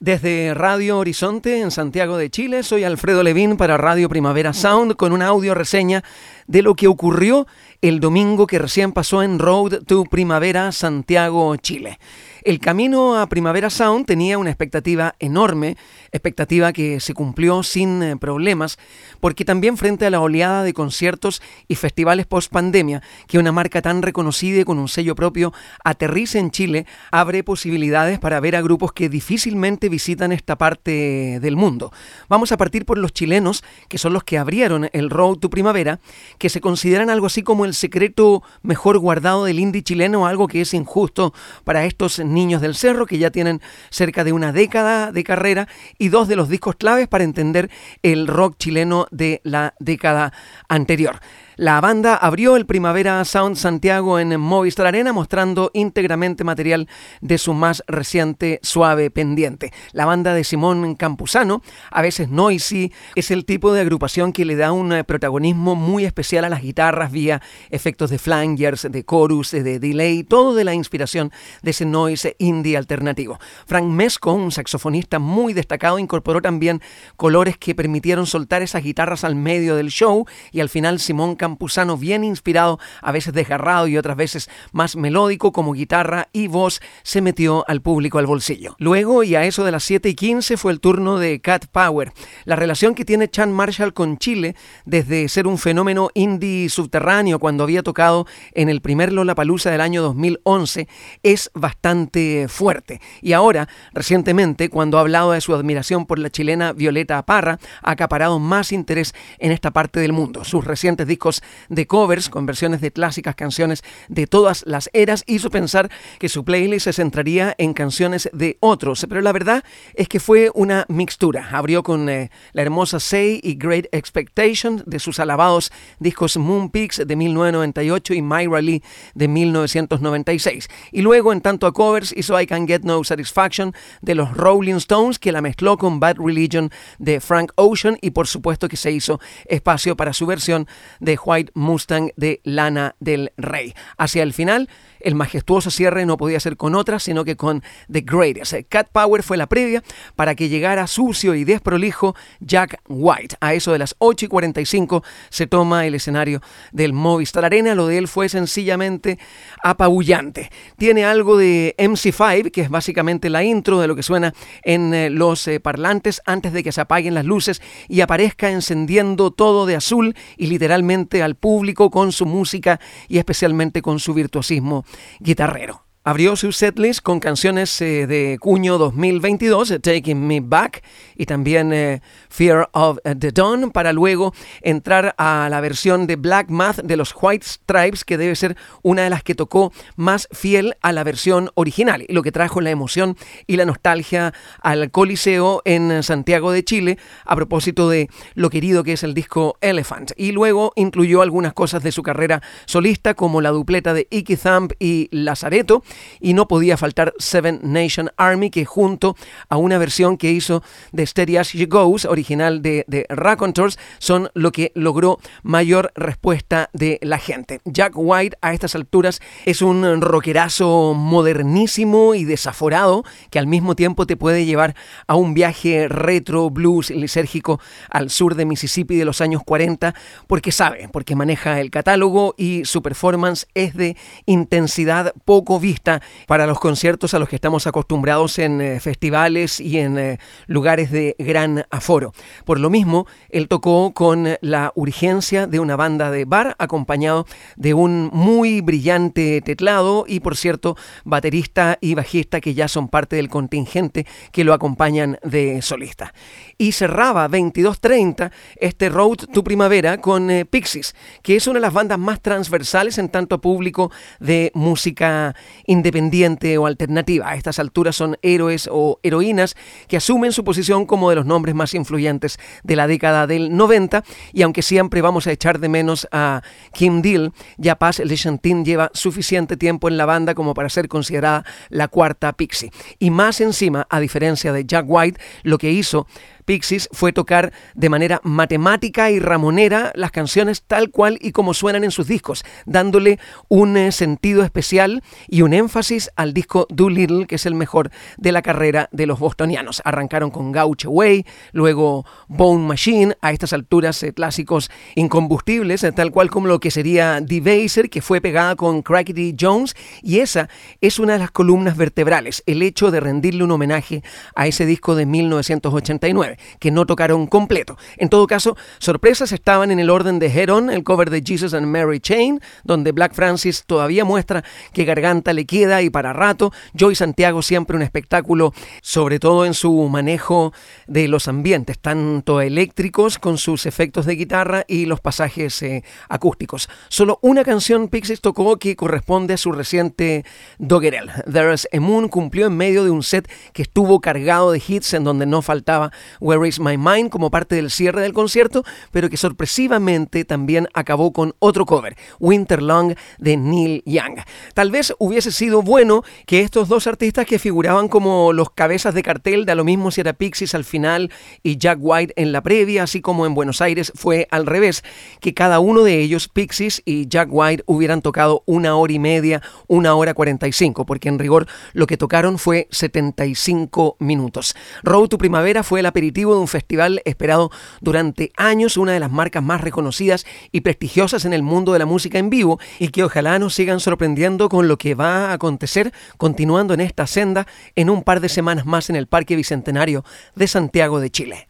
Desde 0.00 0.54
Radio 0.54 0.98
Horizonte 0.98 1.60
en 1.60 1.70
Santiago 1.70 2.16
de 2.16 2.30
Chile, 2.30 2.62
soy 2.62 2.84
Alfredo 2.84 3.22
Levín 3.22 3.56
para 3.56 3.76
Radio 3.76 4.08
Primavera 4.08 4.54
Sound 4.54 4.96
con 4.96 5.12
una 5.12 5.26
audio 5.26 5.54
reseña 5.54 6.02
de 6.50 6.62
lo 6.62 6.74
que 6.74 6.88
ocurrió 6.88 7.46
el 7.80 8.00
domingo 8.00 8.48
que 8.48 8.58
recién 8.58 8.90
pasó 8.90 9.22
en 9.22 9.38
Road 9.38 9.84
to 9.86 10.04
Primavera 10.04 10.72
Santiago, 10.72 11.54
Chile. 11.56 12.00
El 12.42 12.58
camino 12.58 13.20
a 13.20 13.28
Primavera 13.28 13.68
Sound 13.68 14.06
tenía 14.06 14.38
una 14.38 14.50
expectativa 14.50 15.14
enorme, 15.18 15.76
expectativa 16.10 16.72
que 16.72 16.98
se 16.98 17.12
cumplió 17.12 17.62
sin 17.62 18.02
eh, 18.02 18.16
problemas, 18.16 18.78
porque 19.20 19.44
también 19.44 19.76
frente 19.76 20.06
a 20.06 20.10
la 20.10 20.20
oleada 20.20 20.62
de 20.62 20.72
conciertos 20.72 21.42
y 21.68 21.74
festivales 21.74 22.26
post 22.26 22.50
pandemia, 22.50 23.02
que 23.28 23.38
una 23.38 23.52
marca 23.52 23.82
tan 23.82 24.00
reconocida 24.00 24.60
y 24.60 24.64
con 24.64 24.78
un 24.78 24.88
sello 24.88 25.14
propio 25.14 25.52
aterrice 25.84 26.38
en 26.38 26.50
Chile, 26.50 26.86
abre 27.10 27.44
posibilidades 27.44 28.18
para 28.18 28.40
ver 28.40 28.56
a 28.56 28.62
grupos 28.62 28.92
que 28.92 29.10
difícilmente 29.10 29.90
visitan 29.90 30.32
esta 30.32 30.56
parte 30.56 31.38
del 31.40 31.56
mundo. 31.56 31.92
Vamos 32.28 32.52
a 32.52 32.56
partir 32.56 32.86
por 32.86 32.96
los 32.96 33.12
chilenos, 33.12 33.62
que 33.88 33.98
son 33.98 34.14
los 34.14 34.24
que 34.24 34.38
abrieron 34.38 34.88
el 34.92 35.10
Road 35.10 35.36
to 35.36 35.50
Primavera, 35.50 36.00
que 36.40 36.48
se 36.48 36.62
consideran 36.62 37.10
algo 37.10 37.26
así 37.26 37.42
como 37.42 37.66
el 37.66 37.74
secreto 37.74 38.42
mejor 38.62 38.98
guardado 38.98 39.44
del 39.44 39.60
indie 39.60 39.82
chileno, 39.82 40.26
algo 40.26 40.48
que 40.48 40.62
es 40.62 40.72
injusto 40.72 41.34
para 41.64 41.84
estos 41.84 42.18
niños 42.18 42.62
del 42.62 42.74
cerro 42.74 43.04
que 43.04 43.18
ya 43.18 43.30
tienen 43.30 43.60
cerca 43.90 44.24
de 44.24 44.32
una 44.32 44.50
década 44.50 45.12
de 45.12 45.22
carrera 45.22 45.68
y 45.98 46.08
dos 46.08 46.28
de 46.28 46.36
los 46.36 46.48
discos 46.48 46.76
claves 46.76 47.08
para 47.08 47.24
entender 47.24 47.70
el 48.02 48.26
rock 48.26 48.56
chileno 48.56 49.06
de 49.10 49.42
la 49.44 49.74
década 49.80 50.32
anterior. 50.66 51.20
La 51.60 51.78
banda 51.82 52.16
abrió 52.16 52.56
el 52.56 52.64
Primavera 52.64 53.22
Sound 53.22 53.54
Santiago 53.56 54.18
en 54.18 54.40
Movistar 54.40 54.86
Arena 54.86 55.12
mostrando 55.12 55.70
íntegramente 55.74 56.42
material 56.42 56.88
de 57.20 57.36
su 57.36 57.52
más 57.52 57.84
reciente 57.86 58.60
Suave 58.62 59.10
Pendiente. 59.10 59.70
La 59.92 60.06
banda 60.06 60.32
de 60.32 60.42
Simón 60.42 60.94
Campuzano, 60.94 61.60
a 61.90 62.00
veces 62.00 62.30
Noisy, 62.30 62.94
es 63.14 63.30
el 63.30 63.44
tipo 63.44 63.74
de 63.74 63.82
agrupación 63.82 64.32
que 64.32 64.46
le 64.46 64.56
da 64.56 64.72
un 64.72 64.90
eh, 64.94 65.04
protagonismo 65.04 65.74
muy 65.74 66.06
especial 66.06 66.46
a 66.46 66.48
las 66.48 66.62
guitarras 66.62 67.12
vía 67.12 67.42
efectos 67.68 68.08
de 68.08 68.16
flangers, 68.16 68.88
de 68.90 69.04
chorus, 69.04 69.50
de 69.50 69.78
delay, 69.78 70.24
todo 70.24 70.54
de 70.54 70.64
la 70.64 70.72
inspiración 70.72 71.30
de 71.60 71.72
ese 71.72 71.84
noise 71.84 72.36
indie 72.38 72.78
alternativo. 72.78 73.38
Frank 73.66 73.84
Mesco, 73.84 74.32
un 74.32 74.50
saxofonista 74.50 75.18
muy 75.18 75.52
destacado, 75.52 75.98
incorporó 75.98 76.40
también 76.40 76.80
colores 77.16 77.58
que 77.58 77.74
permitieron 77.74 78.24
soltar 78.24 78.62
esas 78.62 78.82
guitarras 78.82 79.24
al 79.24 79.34
medio 79.34 79.76
del 79.76 79.90
show 79.90 80.24
y 80.52 80.60
al 80.60 80.70
final 80.70 81.00
Simón 81.00 81.34
Campuzano 81.34 81.49
campusano 81.50 81.96
bien 81.96 82.22
inspirado, 82.22 82.78
a 83.02 83.10
veces 83.10 83.34
desgarrado 83.34 83.88
y 83.88 83.98
otras 83.98 84.16
veces 84.16 84.48
más 84.70 84.94
melódico 84.94 85.50
como 85.50 85.72
guitarra 85.72 86.28
y 86.32 86.46
voz, 86.46 86.80
se 87.02 87.20
metió 87.20 87.64
al 87.66 87.82
público 87.82 88.18
al 88.18 88.26
bolsillo. 88.26 88.76
Luego, 88.78 89.24
y 89.24 89.34
a 89.34 89.44
eso 89.44 89.64
de 89.64 89.72
las 89.72 89.82
7 89.82 90.10
y 90.10 90.14
15, 90.14 90.56
fue 90.56 90.70
el 90.70 90.78
turno 90.78 91.18
de 91.18 91.40
Cat 91.40 91.66
Power. 91.66 92.12
La 92.44 92.54
relación 92.54 92.94
que 92.94 93.04
tiene 93.04 93.28
Chan 93.28 93.52
Marshall 93.52 93.92
con 93.92 94.18
Chile, 94.18 94.54
desde 94.84 95.28
ser 95.28 95.48
un 95.48 95.58
fenómeno 95.58 96.10
indie 96.14 96.68
subterráneo 96.68 97.40
cuando 97.40 97.64
había 97.64 97.82
tocado 97.82 98.26
en 98.52 98.68
el 98.68 98.80
primer 98.80 99.12
Lollapalooza 99.12 99.72
del 99.72 99.80
año 99.80 100.02
2011, 100.02 100.86
es 101.24 101.50
bastante 101.54 102.46
fuerte. 102.48 103.00
Y 103.22 103.32
ahora, 103.32 103.68
recientemente, 103.92 104.68
cuando 104.68 104.98
ha 104.98 105.00
hablado 105.00 105.32
de 105.32 105.40
su 105.40 105.52
admiración 105.52 106.06
por 106.06 106.20
la 106.20 106.30
chilena 106.30 106.72
Violeta 106.72 107.20
Parra, 107.26 107.58
ha 107.82 107.90
acaparado 107.90 108.38
más 108.38 108.70
interés 108.70 109.14
en 109.38 109.50
esta 109.50 109.72
parte 109.72 109.98
del 109.98 110.12
mundo. 110.12 110.44
Sus 110.44 110.64
recientes 110.64 111.08
discos 111.08 111.39
de 111.68 111.86
covers 111.86 112.28
con 112.28 112.46
versiones 112.46 112.80
de 112.80 112.92
clásicas 112.92 113.34
canciones 113.34 113.82
de 114.08 114.26
todas 114.26 114.64
las 114.66 114.90
eras 114.92 115.24
hizo 115.26 115.50
pensar 115.50 115.90
que 116.18 116.28
su 116.28 116.44
playlist 116.44 116.84
se 116.84 116.92
centraría 116.92 117.54
en 117.58 117.74
canciones 117.74 118.30
de 118.32 118.56
otros, 118.60 119.06
pero 119.08 119.20
la 119.20 119.32
verdad 119.32 119.64
es 119.94 120.08
que 120.08 120.20
fue 120.20 120.50
una 120.54 120.86
mixtura. 120.88 121.48
Abrió 121.52 121.82
con 121.82 122.08
eh, 122.08 122.30
la 122.52 122.62
hermosa 122.62 123.00
Say 123.00 123.40
y 123.42 123.54
Great 123.54 123.86
Expectation 123.92 124.82
de 124.86 124.98
sus 124.98 125.20
alabados 125.20 125.72
discos 125.98 126.36
Moon 126.36 126.70
Peaks 126.70 127.02
de 127.06 127.16
1998 127.16 128.14
y 128.14 128.22
Myra 128.22 128.60
Lee 128.60 128.82
de 129.14 129.28
1996. 129.28 130.68
Y 130.92 131.02
luego, 131.02 131.32
en 131.32 131.40
tanto 131.40 131.66
a 131.66 131.72
covers, 131.72 132.12
hizo 132.16 132.40
I 132.40 132.46
Can 132.46 132.66
Get 132.66 132.82
No 132.82 133.02
Satisfaction 133.04 133.74
de 134.00 134.14
los 134.14 134.36
Rolling 134.36 134.76
Stones, 134.76 135.18
que 135.18 135.32
la 135.32 135.40
mezcló 135.40 135.76
con 135.76 136.00
Bad 136.00 136.16
Religion 136.18 136.70
de 136.98 137.20
Frank 137.20 137.52
Ocean 137.56 137.98
y 138.00 138.10
por 138.10 138.26
supuesto 138.26 138.68
que 138.68 138.76
se 138.76 138.90
hizo 138.90 139.20
espacio 139.46 139.96
para 139.96 140.12
su 140.12 140.26
versión 140.26 140.66
de 141.00 141.16
White 141.30 141.52
Mustang 141.54 142.10
de 142.16 142.40
Lana 142.42 142.96
del 142.98 143.32
Rey. 143.36 143.74
Hacia 143.96 144.24
el 144.24 144.32
final, 144.32 144.68
el 145.00 145.14
majestuoso 145.14 145.70
cierre 145.70 146.06
no 146.06 146.16
podía 146.16 146.40
ser 146.40 146.56
con 146.56 146.74
otra, 146.74 146.98
sino 146.98 147.24
que 147.24 147.36
con 147.36 147.62
The 147.90 148.02
Greatest. 148.02 148.54
Cat 148.68 148.88
Power 148.92 149.22
fue 149.22 149.36
la 149.36 149.46
previa 149.46 149.82
para 150.16 150.34
que 150.34 150.48
llegara 150.48 150.86
sucio 150.86 151.34
y 151.34 151.44
desprolijo 151.44 152.14
Jack 152.40 152.80
White. 152.88 153.36
A 153.40 153.54
eso 153.54 153.72
de 153.72 153.78
las 153.78 153.94
8 153.98 154.26
y 154.26 154.28
45 154.28 155.02
se 155.28 155.46
toma 155.46 155.86
el 155.86 155.94
escenario 155.94 156.42
del 156.72 156.92
Movistar 156.92 157.44
Arena. 157.44 157.74
Lo 157.74 157.86
de 157.86 157.98
él 157.98 158.08
fue 158.08 158.28
sencillamente 158.28 159.18
apabullante. 159.62 160.50
Tiene 160.76 161.04
algo 161.04 161.36
de 161.36 161.74
MC5, 161.78 162.50
que 162.50 162.62
es 162.62 162.70
básicamente 162.70 163.30
la 163.30 163.42
intro 163.42 163.80
de 163.80 163.86
lo 163.86 163.96
que 163.96 164.02
suena 164.02 164.34
en 164.62 164.94
eh, 164.94 165.10
los 165.10 165.46
eh, 165.48 165.60
parlantes 165.60 166.22
antes 166.26 166.52
de 166.52 166.62
que 166.62 166.72
se 166.72 166.80
apaguen 166.80 167.14
las 167.14 167.24
luces 167.24 167.62
y 167.88 168.00
aparezca 168.00 168.50
encendiendo 168.50 169.30
todo 169.30 169.66
de 169.66 169.76
azul 169.76 170.14
y 170.36 170.46
literalmente 170.46 171.22
al 171.22 171.34
público 171.34 171.90
con 171.90 172.12
su 172.12 172.26
música 172.26 172.80
y 173.08 173.18
especialmente 173.18 173.82
con 173.82 173.98
su 173.98 174.14
virtuosismo 174.14 174.84
guitarrero. 175.20 175.84
Abrió 176.02 176.34
su 176.34 176.50
setlist 176.50 177.02
con 177.02 177.20
canciones 177.20 177.78
eh, 177.82 178.06
de 178.06 178.38
cuño 178.40 178.78
2022, 178.78 179.70
eh, 179.70 179.80
Taking 179.80 180.26
Me 180.26 180.40
Back 180.40 180.82
y 181.14 181.26
también 181.26 181.74
eh, 181.74 182.00
Fear 182.30 182.70
of 182.72 182.96
the 183.02 183.32
Dawn, 183.32 183.70
para 183.70 183.92
luego 183.92 184.32
entrar 184.62 185.14
a 185.18 185.48
la 185.50 185.60
versión 185.60 186.06
de 186.06 186.16
Black 186.16 186.48
Math 186.48 186.78
de 186.78 186.96
los 186.96 187.14
White 187.20 187.46
Stripes, 187.46 188.06
que 188.06 188.16
debe 188.16 188.34
ser 188.34 188.56
una 188.80 189.02
de 189.02 189.10
las 189.10 189.22
que 189.22 189.34
tocó 189.34 189.74
más 189.96 190.26
fiel 190.32 190.74
a 190.80 190.92
la 190.92 191.04
versión 191.04 191.50
original, 191.52 192.06
lo 192.08 192.22
que 192.22 192.32
trajo 192.32 192.62
la 192.62 192.70
emoción 192.70 193.18
y 193.46 193.58
la 193.58 193.66
nostalgia 193.66 194.32
al 194.62 194.90
Coliseo 194.90 195.60
en 195.66 196.02
Santiago 196.02 196.50
de 196.50 196.64
Chile, 196.64 196.98
a 197.26 197.36
propósito 197.36 197.90
de 197.90 198.08
lo 198.34 198.48
querido 198.48 198.84
que 198.84 198.94
es 198.94 199.02
el 199.02 199.12
disco 199.12 199.58
Elephant. 199.60 200.12
Y 200.16 200.32
luego 200.32 200.72
incluyó 200.76 201.20
algunas 201.20 201.52
cosas 201.52 201.82
de 201.82 201.92
su 201.92 202.02
carrera 202.02 202.40
solista, 202.64 203.12
como 203.12 203.42
la 203.42 203.50
dupleta 203.50 203.92
de 203.92 204.08
Icky 204.10 204.38
Thump 204.38 204.72
y 204.78 205.10
Lazareto, 205.12 205.82
y 206.20 206.34
no 206.34 206.48
podía 206.48 206.76
faltar 206.76 207.14
Seven 207.18 207.60
Nation 207.62 208.10
Army, 208.16 208.50
que 208.50 208.64
junto 208.64 209.16
a 209.48 209.56
una 209.56 209.78
versión 209.78 210.16
que 210.16 210.30
hizo 210.30 210.62
de 210.92 211.06
Steady 211.06 211.36
As 211.36 211.48
She 211.48 211.66
Goes, 211.66 212.04
original 212.04 212.62
de, 212.62 212.84
de 212.86 213.06
Raconteurs, 213.08 213.78
son 213.98 214.30
lo 214.34 214.52
que 214.52 214.72
logró 214.74 215.18
mayor 215.42 215.92
respuesta 215.94 216.70
de 216.72 216.98
la 217.02 217.18
gente. 217.18 217.60
Jack 217.64 217.92
White 217.96 218.36
a 218.40 218.52
estas 218.52 218.74
alturas 218.74 219.20
es 219.44 219.62
un 219.62 220.00
rockerazo 220.00 220.94
modernísimo 220.94 222.14
y 222.14 222.24
desaforado 222.24 223.04
que 223.30 223.38
al 223.38 223.46
mismo 223.46 223.74
tiempo 223.74 224.06
te 224.06 224.16
puede 224.16 224.44
llevar 224.44 224.74
a 225.06 225.14
un 225.14 225.34
viaje 225.34 225.88
retro, 225.88 226.50
blues, 226.50 226.90
lisérgico 226.90 227.60
al 227.90 228.10
sur 228.10 228.34
de 228.34 228.44
Mississippi 228.44 228.96
de 228.96 229.04
los 229.04 229.20
años 229.20 229.42
40 229.44 229.94
porque 230.26 230.52
sabe, 230.52 230.88
porque 230.92 231.16
maneja 231.16 231.60
el 231.60 231.70
catálogo 231.70 232.34
y 232.36 232.64
su 232.64 232.82
performance 232.82 233.46
es 233.54 233.74
de 233.74 233.96
intensidad 234.26 235.14
poco 235.24 235.58
vista 235.60 235.79
para 236.26 236.46
los 236.46 236.60
conciertos 236.60 237.14
a 237.14 237.18
los 237.18 237.28
que 237.28 237.36
estamos 237.36 237.66
acostumbrados 237.66 238.38
en 238.38 238.60
eh, 238.60 238.80
festivales 238.80 239.60
y 239.60 239.78
en 239.78 239.98
eh, 239.98 240.18
lugares 240.46 240.90
de 240.90 241.16
gran 241.18 241.64
aforo. 241.70 242.12
Por 242.44 242.60
lo 242.60 242.70
mismo, 242.70 243.06
él 243.30 243.48
tocó 243.48 243.92
con 243.92 244.28
la 244.40 244.72
urgencia 244.74 245.46
de 245.46 245.60
una 245.60 245.76
banda 245.76 246.10
de 246.10 246.24
bar 246.24 246.56
acompañado 246.58 247.26
de 247.56 247.74
un 247.74 248.10
muy 248.12 248.60
brillante 248.60 249.40
teclado 249.42 250.04
y, 250.06 250.20
por 250.20 250.36
cierto, 250.36 250.76
baterista 251.04 251.78
y 251.80 251.94
bajista 251.94 252.40
que 252.40 252.54
ya 252.54 252.68
son 252.68 252.88
parte 252.88 253.16
del 253.16 253.28
contingente 253.28 254.06
que 254.32 254.44
lo 254.44 254.52
acompañan 254.52 255.18
de 255.22 255.62
solista. 255.62 256.12
Y 256.58 256.72
cerraba 256.72 257.28
22.30 257.28 258.30
este 258.56 258.88
Road 258.88 259.26
to 259.32 259.42
Primavera 259.42 259.98
con 259.98 260.30
eh, 260.30 260.44
Pixies, 260.44 260.94
que 261.22 261.36
es 261.36 261.46
una 261.46 261.58
de 261.58 261.62
las 261.62 261.72
bandas 261.72 261.98
más 261.98 262.20
transversales 262.20 262.98
en 262.98 263.08
tanto 263.08 263.40
público 263.40 263.90
de 264.18 264.50
música 264.54 265.34
independiente 265.70 266.58
o 266.58 266.66
alternativa. 266.66 267.30
A 267.30 267.36
estas 267.36 267.60
alturas 267.60 267.94
son 267.94 268.18
héroes 268.22 268.68
o 268.70 268.98
heroínas 269.04 269.54
que 269.86 269.96
asumen 269.96 270.32
su 270.32 270.42
posición 270.42 270.84
como 270.84 271.10
de 271.10 271.16
los 271.16 271.26
nombres 271.26 271.54
más 271.54 271.74
influyentes 271.74 272.38
de 272.64 272.74
la 272.74 272.88
década 272.88 273.28
del 273.28 273.56
90 273.56 274.02
y 274.32 274.42
aunque 274.42 274.62
siempre 274.62 275.00
vamos 275.00 275.28
a 275.28 275.32
echar 275.32 275.60
de 275.60 275.68
menos 275.68 276.08
a 276.10 276.42
Kim 276.72 277.02
Deal, 277.02 277.32
ya 277.56 277.76
Paz 277.76 278.02
Chantin 278.20 278.64
lleva 278.64 278.90
suficiente 278.94 279.56
tiempo 279.56 279.88
en 279.88 279.96
la 279.96 280.06
banda 280.06 280.34
como 280.34 280.54
para 280.54 280.68
ser 280.68 280.88
considerada 280.88 281.44
la 281.68 281.86
cuarta 281.86 282.32
Pixie. 282.32 282.72
Y 282.98 283.10
más 283.10 283.40
encima, 283.40 283.86
a 283.88 284.00
diferencia 284.00 284.52
de 284.52 284.64
Jack 284.64 284.86
White, 284.88 285.20
lo 285.44 285.56
que 285.56 285.70
hizo 285.70 286.08
Pixies 286.50 286.88
fue 286.90 287.12
tocar 287.12 287.52
de 287.76 287.88
manera 287.88 288.20
matemática 288.24 289.12
y 289.12 289.20
ramonera 289.20 289.92
las 289.94 290.10
canciones 290.10 290.64
tal 290.64 290.90
cual 290.90 291.16
y 291.20 291.30
como 291.30 291.54
suenan 291.54 291.84
en 291.84 291.92
sus 291.92 292.08
discos, 292.08 292.42
dándole 292.66 293.20
un 293.46 293.76
eh, 293.76 293.92
sentido 293.92 294.42
especial 294.42 295.04
y 295.28 295.42
un 295.42 295.52
énfasis 295.52 296.10
al 296.16 296.34
disco 296.34 296.66
Little 296.76 297.28
que 297.28 297.36
es 297.36 297.46
el 297.46 297.54
mejor 297.54 297.92
de 298.16 298.32
la 298.32 298.42
carrera 298.42 298.88
de 298.90 299.06
los 299.06 299.20
bostonianos. 299.20 299.80
Arrancaron 299.84 300.32
con 300.32 300.50
Gaucho 300.50 300.90
Way, 300.90 301.24
luego 301.52 302.04
Bone 302.26 302.66
Machine, 302.66 303.16
a 303.20 303.30
estas 303.30 303.52
alturas 303.52 304.02
eh, 304.02 304.12
clásicos 304.12 304.72
incombustibles, 304.96 305.84
eh, 305.84 305.92
tal 305.92 306.10
cual 306.10 306.30
como 306.30 306.48
lo 306.48 306.58
que 306.58 306.72
sería 306.72 307.20
Devaser, 307.20 307.88
que 307.88 308.02
fue 308.02 308.20
pegada 308.20 308.56
con 308.56 308.82
Crackety 308.82 309.36
Jones, 309.40 309.76
y 310.02 310.18
esa 310.18 310.48
es 310.80 310.98
una 310.98 311.12
de 311.12 311.20
las 311.20 311.30
columnas 311.30 311.76
vertebrales, 311.76 312.42
el 312.46 312.62
hecho 312.62 312.90
de 312.90 312.98
rendirle 312.98 313.44
un 313.44 313.52
homenaje 313.52 314.02
a 314.34 314.48
ese 314.48 314.66
disco 314.66 314.96
de 314.96 315.06
1989 315.06 316.39
que 316.58 316.70
no 316.70 316.84
tocaron 316.84 317.26
completo. 317.26 317.78
En 317.96 318.08
todo 318.08 318.26
caso, 318.26 318.56
sorpresas 318.78 319.32
estaban 319.32 319.70
en 319.70 319.80
el 319.80 319.88
orden 319.88 320.18
de 320.18 320.26
Head 320.26 320.50
el 320.50 320.82
cover 320.84 321.10
de 321.10 321.22
Jesus 321.24 321.54
and 321.54 321.66
Mary 321.66 322.00
Chain, 322.00 322.40
donde 322.64 322.92
Black 322.92 323.14
Francis 323.14 323.64
todavía 323.64 324.04
muestra 324.04 324.42
que 324.72 324.84
garganta 324.84 325.32
le 325.32 325.46
queda 325.46 325.80
y 325.82 325.90
para 325.90 326.12
rato. 326.12 326.52
Joy 326.74 326.94
Santiago 326.96 327.42
siempre 327.42 327.76
un 327.76 327.82
espectáculo, 327.82 328.52
sobre 328.82 329.18
todo 329.18 329.46
en 329.46 329.54
su 329.54 329.72
manejo 329.88 330.52
de 330.86 331.08
los 331.08 331.28
ambientes, 331.28 331.78
tanto 331.78 332.40
eléctricos 332.40 333.18
con 333.18 333.38
sus 333.38 333.66
efectos 333.66 334.06
de 334.06 334.16
guitarra 334.16 334.64
y 334.66 334.86
los 334.86 335.00
pasajes 335.00 335.62
eh, 335.62 335.84
acústicos. 336.08 336.68
Solo 336.88 337.18
una 337.22 337.44
canción 337.44 337.88
Pixies 337.88 338.20
tocó 338.20 338.58
que 338.58 338.74
corresponde 338.74 339.34
a 339.34 339.36
su 339.36 339.52
reciente 339.52 340.24
Doggerel. 340.58 341.10
There's 341.30 341.68
a 341.72 341.80
Moon 341.80 342.08
cumplió 342.08 342.46
en 342.46 342.56
medio 342.56 342.82
de 342.82 342.90
un 342.90 343.02
set 343.02 343.30
que 343.52 343.62
estuvo 343.62 344.00
cargado 344.00 344.52
de 344.52 344.62
hits 344.66 344.94
en 344.94 345.04
donde 345.04 345.26
no 345.26 345.42
faltaba 345.42 345.92
Where 346.20 346.46
Is 346.46 346.60
My 346.60 346.76
Mind 346.76 347.10
como 347.10 347.30
parte 347.30 347.56
del 347.56 347.70
cierre 347.70 348.02
del 348.02 348.12
concierto, 348.12 348.64
pero 348.92 349.08
que 349.08 349.16
sorpresivamente 349.16 350.24
también 350.24 350.68
acabó 350.74 351.12
con 351.12 351.34
otro 351.38 351.66
cover, 351.66 351.96
Winter 352.18 352.62
Long 352.62 352.94
de 353.18 353.36
Neil 353.36 353.82
Young. 353.86 354.20
Tal 354.54 354.70
vez 354.70 354.94
hubiese 354.98 355.32
sido 355.32 355.62
bueno 355.62 356.02
que 356.26 356.40
estos 356.40 356.68
dos 356.68 356.86
artistas 356.86 357.26
que 357.26 357.38
figuraban 357.38 357.88
como 357.88 358.32
los 358.32 358.50
cabezas 358.50 358.94
de 358.94 359.02
cartel, 359.02 359.46
de 359.46 359.54
lo 359.54 359.64
mismo 359.64 359.90
si 359.90 360.00
era 360.00 360.12
Pixies 360.12 360.54
al 360.54 360.64
final 360.64 361.10
y 361.42 361.56
Jack 361.56 361.78
White 361.80 362.14
en 362.16 362.32
la 362.32 362.42
previa, 362.42 362.82
así 362.82 363.00
como 363.00 363.26
en 363.26 363.34
Buenos 363.34 363.60
Aires 363.60 363.92
fue 363.94 364.28
al 364.30 364.46
revés, 364.46 364.84
que 365.20 365.34
cada 365.34 365.60
uno 365.60 365.82
de 365.82 366.00
ellos, 366.00 366.28
Pixies 366.28 366.82
y 366.84 367.08
Jack 367.08 367.28
White, 367.30 367.64
hubieran 367.66 368.02
tocado 368.02 368.42
una 368.46 368.76
hora 368.76 368.92
y 368.92 368.98
media, 368.98 369.42
una 369.66 369.94
hora 369.94 370.14
cuarenta 370.14 370.46
y 370.46 370.52
cinco, 370.52 370.84
porque 370.84 371.08
en 371.08 371.18
rigor 371.18 371.46
lo 371.72 371.86
que 371.86 371.96
tocaron 371.96 372.38
fue 372.38 372.68
75 372.70 373.96
minutos. 373.98 374.54
Road 374.82 375.08
to 375.08 375.18
Primavera 375.18 375.62
fue 375.62 375.80
el 375.80 375.86
aperitivo 375.86 376.09
de 376.34 376.40
un 376.40 376.48
festival 376.48 377.00
esperado 377.04 377.50
durante 377.80 378.32
años, 378.36 378.76
una 378.76 378.92
de 378.92 379.00
las 379.00 379.10
marcas 379.10 379.42
más 379.42 379.60
reconocidas 379.60 380.26
y 380.52 380.60
prestigiosas 380.60 381.24
en 381.24 381.32
el 381.32 381.42
mundo 381.42 381.72
de 381.72 381.78
la 381.78 381.86
música 381.86 382.18
en 382.18 382.30
vivo 382.30 382.58
y 382.78 382.88
que 382.88 383.04
ojalá 383.04 383.38
nos 383.38 383.54
sigan 383.54 383.80
sorprendiendo 383.80 384.48
con 384.48 384.68
lo 384.68 384.76
que 384.76 384.94
va 384.94 385.30
a 385.30 385.32
acontecer 385.32 385.92
continuando 386.18 386.74
en 386.74 386.80
esta 386.80 387.06
senda 387.06 387.46
en 387.74 387.90
un 387.90 388.02
par 388.02 388.20
de 388.20 388.28
semanas 388.28 388.66
más 388.66 388.90
en 388.90 388.96
el 388.96 389.06
Parque 389.06 389.36
Bicentenario 389.36 390.04
de 390.34 390.46
Santiago 390.46 391.00
de 391.00 391.10
Chile. 391.10 391.48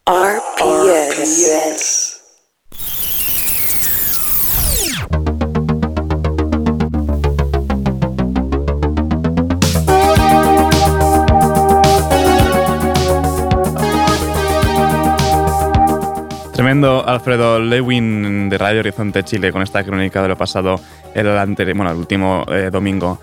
Tremendo 16.60 17.08
Alfredo 17.08 17.58
Lewin 17.58 18.50
de 18.50 18.58
Radio 18.58 18.80
Horizonte 18.80 19.22
Chile 19.22 19.50
con 19.50 19.62
esta 19.62 19.82
crónica 19.82 20.20
de 20.20 20.28
lo 20.28 20.36
pasado 20.36 20.78
el, 21.14 21.26
anterior, 21.26 21.74
bueno, 21.74 21.90
el 21.90 21.96
último 21.96 22.44
eh, 22.52 22.68
domingo. 22.70 23.18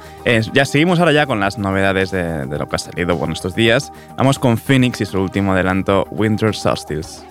ya 0.53 0.65
seguimos 0.65 0.97
ahora 0.97 1.11
ya 1.11 1.27
con 1.27 1.39
las 1.39 1.59
novedades 1.59 2.09
de, 2.09 2.47
lo 2.47 2.67
que 2.67 2.75
ha 2.75 2.79
salido 2.79 3.15
por 3.15 3.31
estos 3.31 3.53
días. 3.53 3.93
Vamos 4.17 4.39
con 4.39 4.57
Phoenix 4.57 5.01
y 5.01 5.05
su 5.05 5.21
último 5.21 5.53
adelanto, 5.53 6.07
Winter 6.09 6.55
Solstice. 6.55 7.21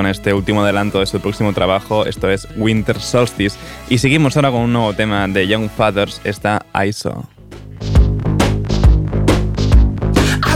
Con 0.00 0.06
este 0.06 0.32
último 0.32 0.62
adelanto 0.62 1.00
de 1.00 1.04
su 1.04 1.20
próximo 1.20 1.52
trabajo, 1.52 2.06
esto 2.06 2.30
es 2.30 2.48
Winter 2.56 2.98
Solstice. 2.98 3.58
Y 3.90 3.98
seguimos 3.98 4.34
ahora 4.34 4.50
con 4.50 4.62
un 4.62 4.72
nuevo 4.72 4.94
tema 4.94 5.28
de 5.28 5.46
Young 5.46 5.68
Fathers, 5.68 6.22
esta 6.24 6.64
ISO. 6.72 7.28
I 10.42 10.50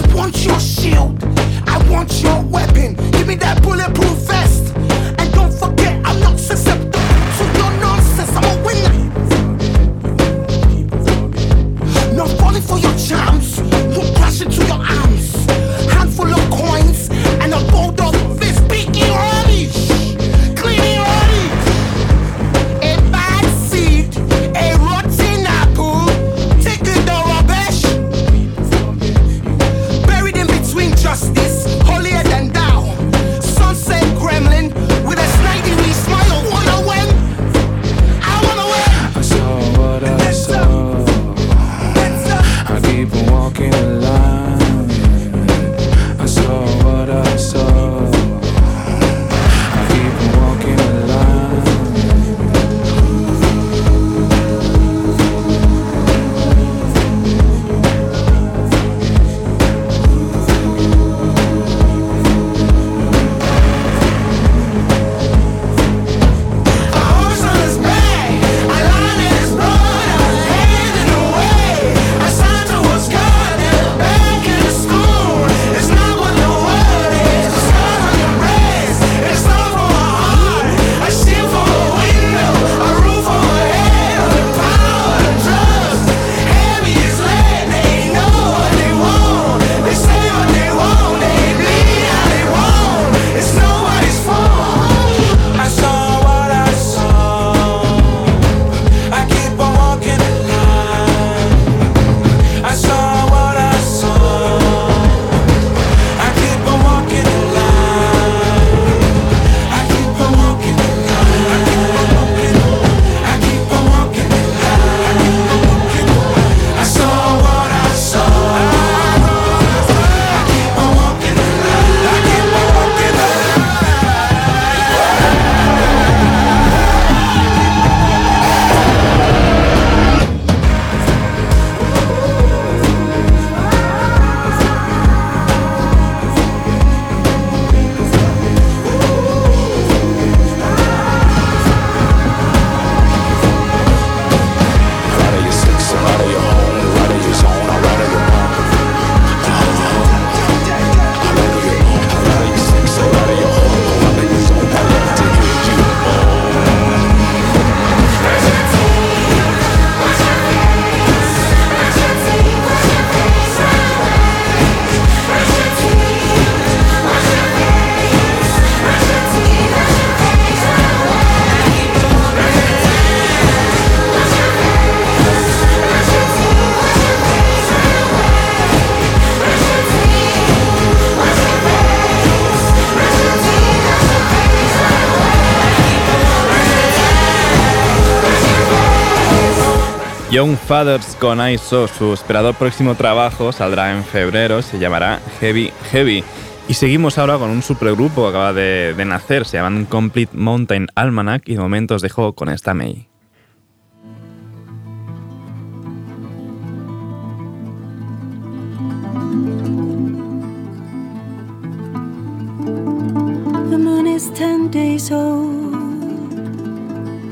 Young 190.34 190.56
Fathers 190.56 191.14
con 191.20 191.38
ISO, 191.48 191.86
su 191.86 192.12
esperado 192.12 192.54
próximo 192.54 192.96
trabajo 192.96 193.52
saldrá 193.52 193.92
en 193.92 194.02
febrero, 194.02 194.62
se 194.62 194.80
llamará 194.80 195.20
Heavy 195.38 195.72
Heavy. 195.92 196.24
Y 196.66 196.74
seguimos 196.74 197.18
ahora 197.18 197.38
con 197.38 197.50
un 197.50 197.62
supergrupo 197.62 198.22
que 198.22 198.28
acaba 198.30 198.52
de, 198.52 199.04
nacer, 199.06 199.44
se 199.44 199.58
llaman 199.58 199.84
Complete 199.84 200.36
Mountain 200.36 200.88
Almanac 200.96 201.48
y 201.48 201.54
de 201.54 201.60
momento 201.60 201.94
os 201.94 202.02
dejo 202.02 202.32
con 202.32 202.48
esta 202.48 202.74
May. 202.74 203.06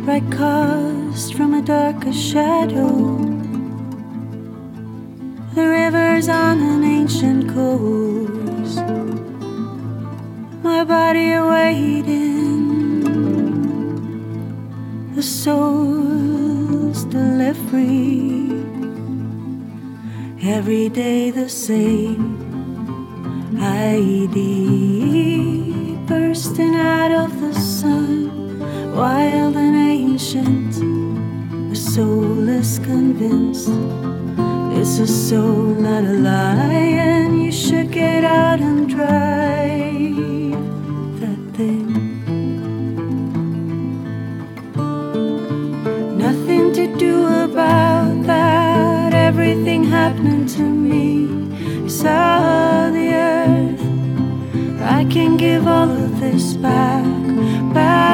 Bright 0.05 0.29
cast 0.33 1.35
from 1.35 1.55
a 1.55 1.63
darker 1.63 2.13
shadow. 2.13 3.17
The 5.55 5.65
river's 5.65 6.29
on 6.29 6.61
an 6.61 6.83
ancient 6.83 7.55
course, 7.55 8.77
my 10.65 10.83
body 10.83 11.33
awaiting 11.33 12.33
the 15.15 15.23
soul's 15.23 17.05
delivery. 17.05 18.51
Every 20.43 20.89
day 20.89 21.31
the 21.31 21.49
same 21.49 22.43
ID 23.57 24.37
bursting 26.09 26.75
out 26.75 27.13
of 27.13 27.41
the 27.41 27.53
sun, 27.55 28.32
wild 28.95 29.57
and 29.57 29.77
ancient. 29.77 30.75
The 31.71 31.77
soul 31.77 32.49
is 32.49 32.79
convinced 32.79 33.71
it's 34.75 34.99
a 34.99 35.07
soul, 35.07 35.75
not 35.75 36.05
a 36.05 36.13
lie, 36.13 36.97
and 37.09 37.43
you 37.43 37.53
should 37.53 37.93
get 37.93 38.25
out 38.25 38.61
and 38.61 38.89
drive 38.89 40.59
that 41.21 41.41
thing. 41.57 41.87
Nothing 46.19 46.73
to 46.73 46.97
do 46.97 47.27
about 47.45 48.25
that, 48.25 49.15
everything 49.15 49.85
happened 49.85 50.49
to 50.51 50.63
me. 50.63 51.89
Saw 51.89 52.91
the 52.91 53.09
earth. 53.15 53.81
I 54.83 55.05
can 55.05 55.37
give 55.37 55.69
all 55.69 55.91
of 55.91 56.19
this 56.19 56.55
back, 56.55 57.05
back 57.73 58.12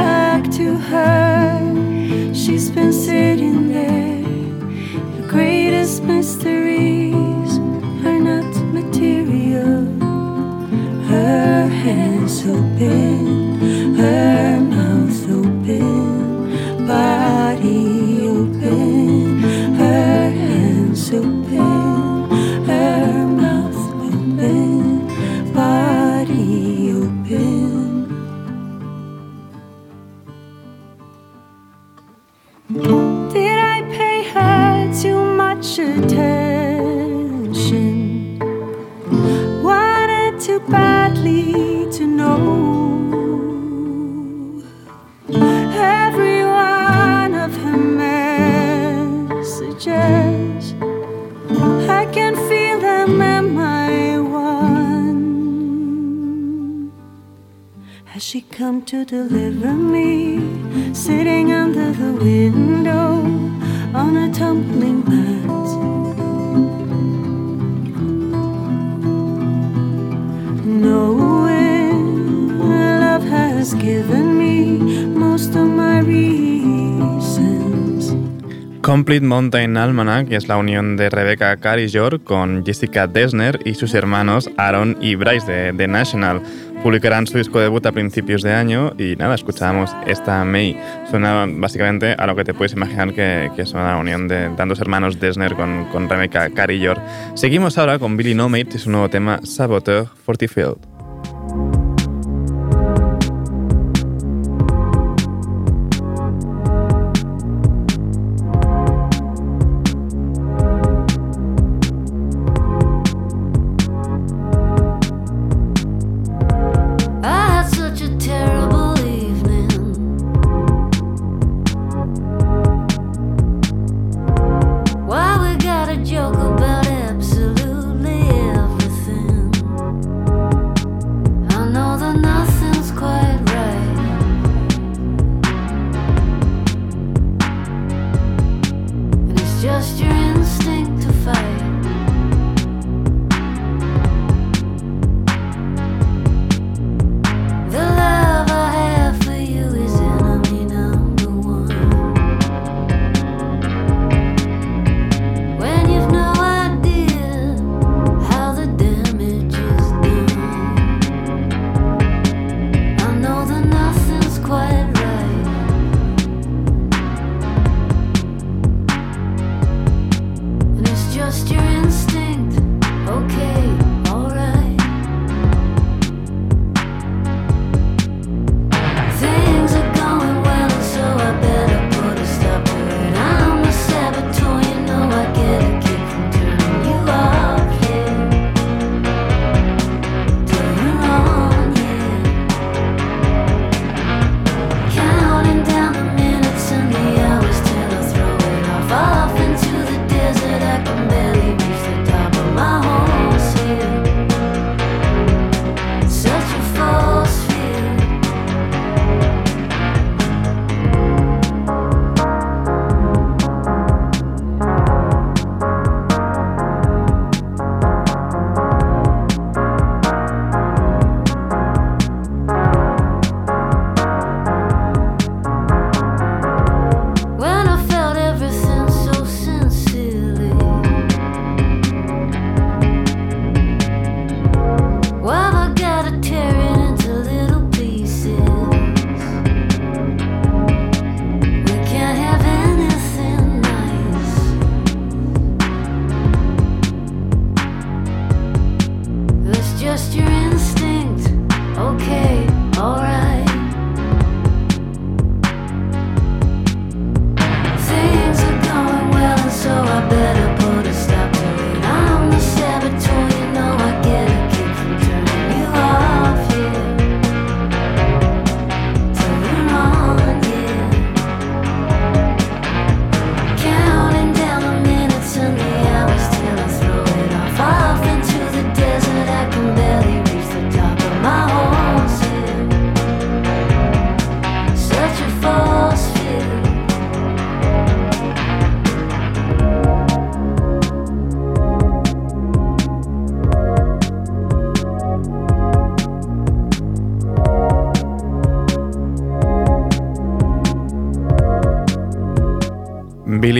Mountain 79.22 79.76
Almanac 79.76 80.30
es 80.30 80.48
la 80.48 80.56
unión 80.56 80.96
de 80.96 81.10
Rebecca 81.10 81.56
Carriger 81.56 82.20
con 82.20 82.64
Jessica 82.64 83.06
Desner 83.06 83.60
y 83.64 83.74
sus 83.74 83.94
hermanos 83.94 84.50
Aaron 84.56 84.96
y 85.00 85.14
Bryce 85.14 85.50
de 85.50 85.72
The 85.72 85.88
National. 85.88 86.42
Publicarán 86.82 87.26
su 87.26 87.38
disco 87.38 87.60
debut 87.60 87.84
a 87.86 87.92
principios 87.92 88.42
de 88.42 88.52
año 88.52 88.92
y 88.98 89.16
nada, 89.16 89.34
escuchábamos 89.34 89.90
esta 90.06 90.44
May. 90.44 90.78
Suena 91.10 91.46
básicamente 91.48 92.12
a 92.12 92.26
lo 92.26 92.36
que 92.36 92.44
te 92.44 92.54
puedes 92.54 92.72
imaginar 92.72 93.14
que, 93.14 93.50
que 93.56 93.62
es 93.62 93.72
una 93.72 93.96
unión 93.96 94.28
de 94.28 94.50
tantos 94.50 94.80
hermanos 94.80 95.18
Desner 95.18 95.54
con, 95.54 95.86
con 95.86 96.08
Rebecca 96.08 96.50
Carriger. 96.50 96.98
Seguimos 97.34 97.78
ahora 97.78 97.98
con 97.98 98.16
Billy 98.16 98.34
No 98.34 98.48
Mate 98.48 98.76
y 98.76 98.78
su 98.78 98.90
nuevo 98.90 99.08
tema 99.08 99.40
Saboteur 99.42 100.06
Fortifield. 100.24 100.97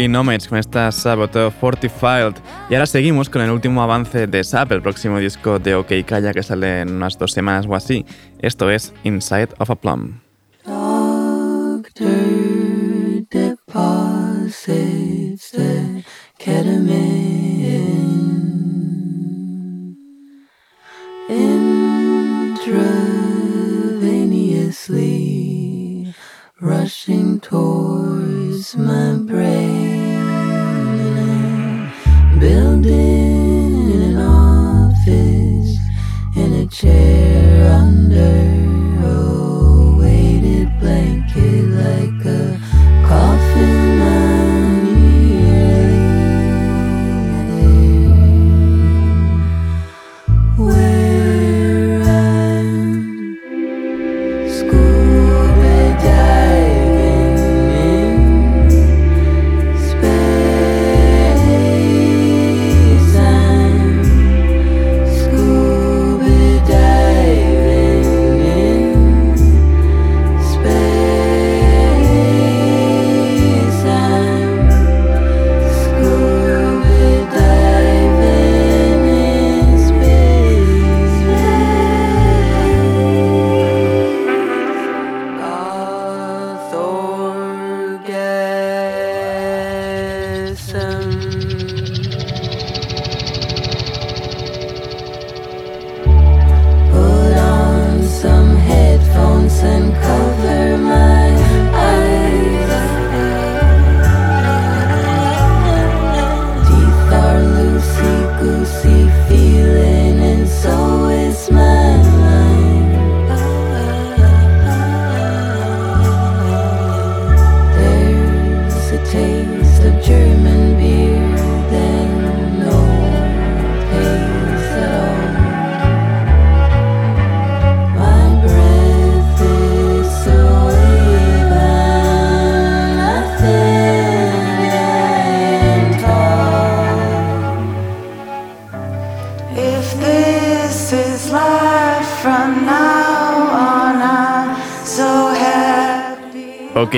Billy 0.09 0.13
Nomads 0.13 0.49
con 0.49 0.59
esta 0.59 0.91
Saboteur 0.91 1.53
Fortified. 1.53 2.35
Y 2.71 2.75
ahora 2.75 2.87
seguimos 2.87 3.29
con 3.29 3.43
el 3.43 3.51
último 3.51 3.83
avance 3.83 4.27
de 4.27 4.43
SAP, 4.43 4.73
el 4.73 4.83
próximo 4.83 5.19
disco 5.19 5.59
de 5.59 5.75
OK 5.75 5.93
Kaya 6.07 6.33
que 6.33 6.43
sale 6.43 6.81
en 6.81 6.95
unas 6.95 7.19
dos 7.19 7.33
semanas 7.33 7.67
o 7.69 7.75
así. 7.75 8.07
Esto 8.41 8.71
es 8.71 8.95
Inside 9.05 9.51
of 9.59 9.71
a 9.71 9.75
Plum. 9.75 10.28
change. 36.79 37.08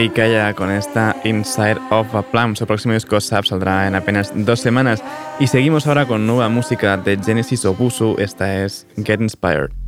Ok, 0.01 0.15
calla 0.15 0.55
con 0.55 0.71
esta 0.71 1.15
Inside 1.25 1.77
of 1.91 2.15
a 2.15 2.23
Plum. 2.23 2.55
Su 2.55 2.67
próximo 2.67 2.95
disco 2.95 3.21
SAP 3.21 3.45
saldrá 3.45 3.87
en 3.87 3.95
apenas 3.95 4.33
dos 4.35 4.61
semanas. 4.61 5.03
Y 5.39 5.47
seguimos 5.47 5.87
ahora 5.87 6.07
con 6.07 6.27
nueva 6.27 6.49
música 6.49 6.97
de 6.97 7.19
Genesis 7.23 7.67
Obusu. 7.67 8.17
Esta 8.19 8.65
es 8.65 8.87
Get 8.97 9.21
Inspired. 9.21 9.80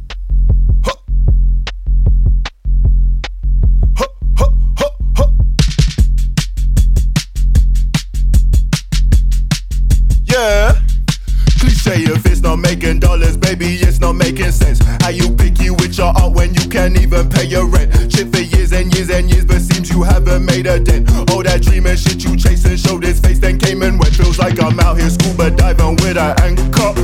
All 20.63 21.43
that 21.43 21.63
dreaming 21.63 21.97
shit 21.97 22.23
you 22.23 22.37
chasing, 22.37 22.77
showed 22.77 23.03
his 23.03 23.19
face, 23.19 23.41
then 23.41 23.59
came 23.59 23.83
and 23.83 23.99
went. 23.99 24.15
Feels 24.15 24.39
like 24.39 24.63
I'm 24.63 24.79
out 24.79 24.97
here 24.97 25.11
scuba 25.11 25.51
diving 25.51 25.97
with 25.97 26.17
an 26.17 26.39
anchor. 26.39 26.95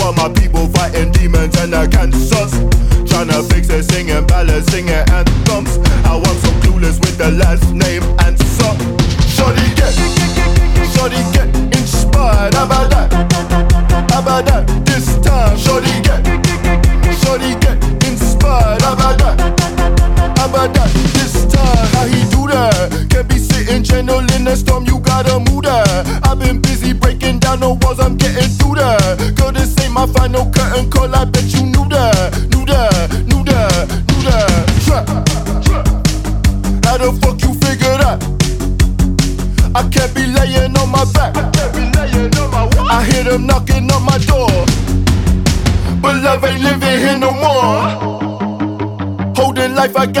While 0.00 0.14
my 0.14 0.32
people 0.32 0.68
fighting 0.72 1.12
demons 1.12 1.54
and 1.60 1.74
the 1.74 1.86
cancers. 1.86 2.56
Tryna 3.04 3.44
fix 3.52 3.68
it, 3.68 3.84
singing 3.84 4.26
ballads, 4.26 4.72
singing 4.72 5.04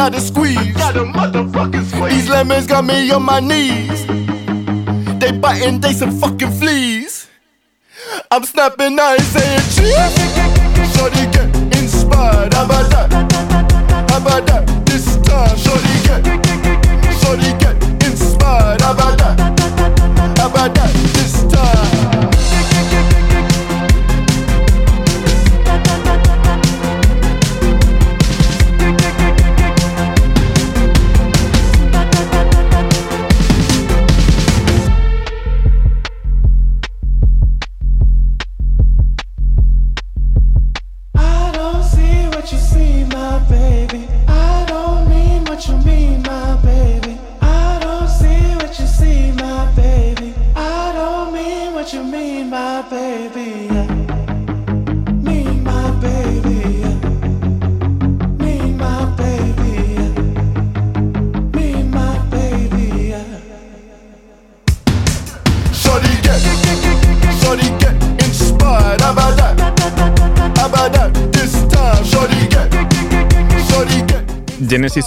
gotta 0.04 0.20
squeeze. 0.20 0.58
I 0.58 0.72
gotta 0.72 1.00
motherfucking 1.00 1.84
squeeze. 1.86 2.14
These 2.14 2.28
lemons 2.28 2.66
got 2.66 2.84
me 2.84 3.10
on 3.10 3.22
my 3.22 3.40
knees. 3.40 4.06
They 5.18 5.32
biting, 5.32 5.80
they 5.80 5.94
some 5.94 6.18
fucking 6.20 6.52
fleas. 6.52 7.26
I'm 8.30 8.44
snapping, 8.44 8.98
I 9.00 9.14
ain't 9.14 9.22
saying 9.22 9.53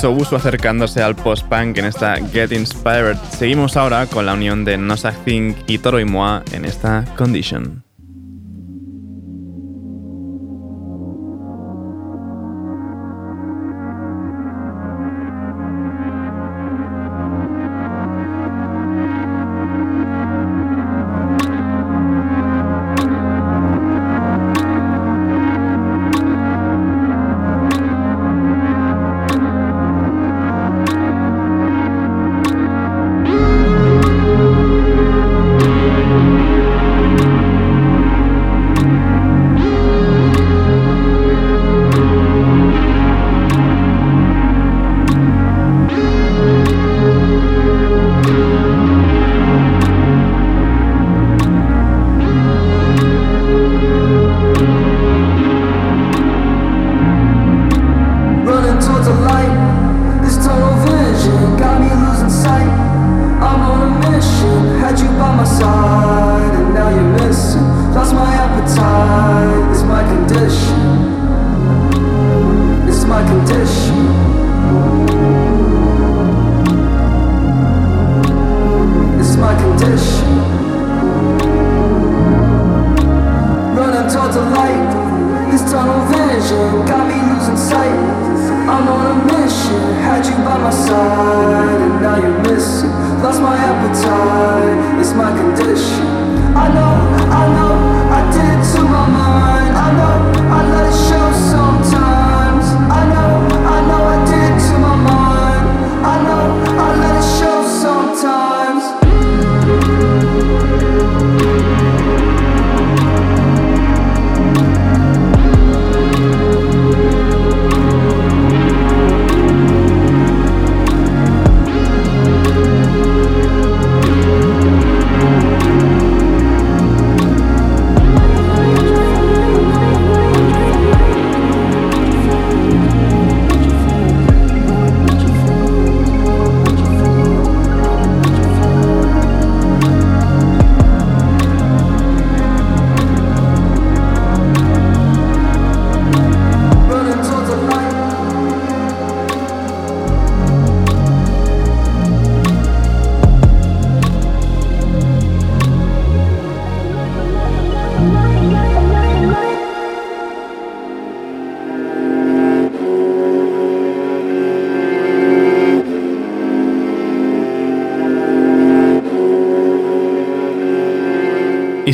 Obusu 0.05 0.35
acercándose 0.35 1.01
al 1.01 1.15
post-punk 1.15 1.77
en 1.77 1.85
esta 1.85 2.15
Get 2.15 2.51
Inspired. 2.51 3.17
Seguimos 3.31 3.77
ahora 3.77 4.05
con 4.05 4.25
la 4.25 4.33
unión 4.33 4.63
de 4.65 4.77
Nosak 4.77 5.23
Think 5.23 5.57
y 5.67 5.79
Toro 5.79 5.99
y 5.99 6.05
Moa 6.05 6.43
en 6.51 6.65
esta 6.65 7.03
Condition. 7.17 7.86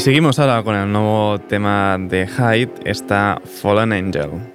seguimos 0.04 0.38
ahora 0.38 0.62
con 0.64 0.76
el 0.76 0.92
nuevo 0.92 1.40
tema 1.40 1.98
de 1.98 2.28
Hyde, 2.28 2.74
está 2.84 3.42
Fallen 3.46 3.94
Angel. 3.94 4.53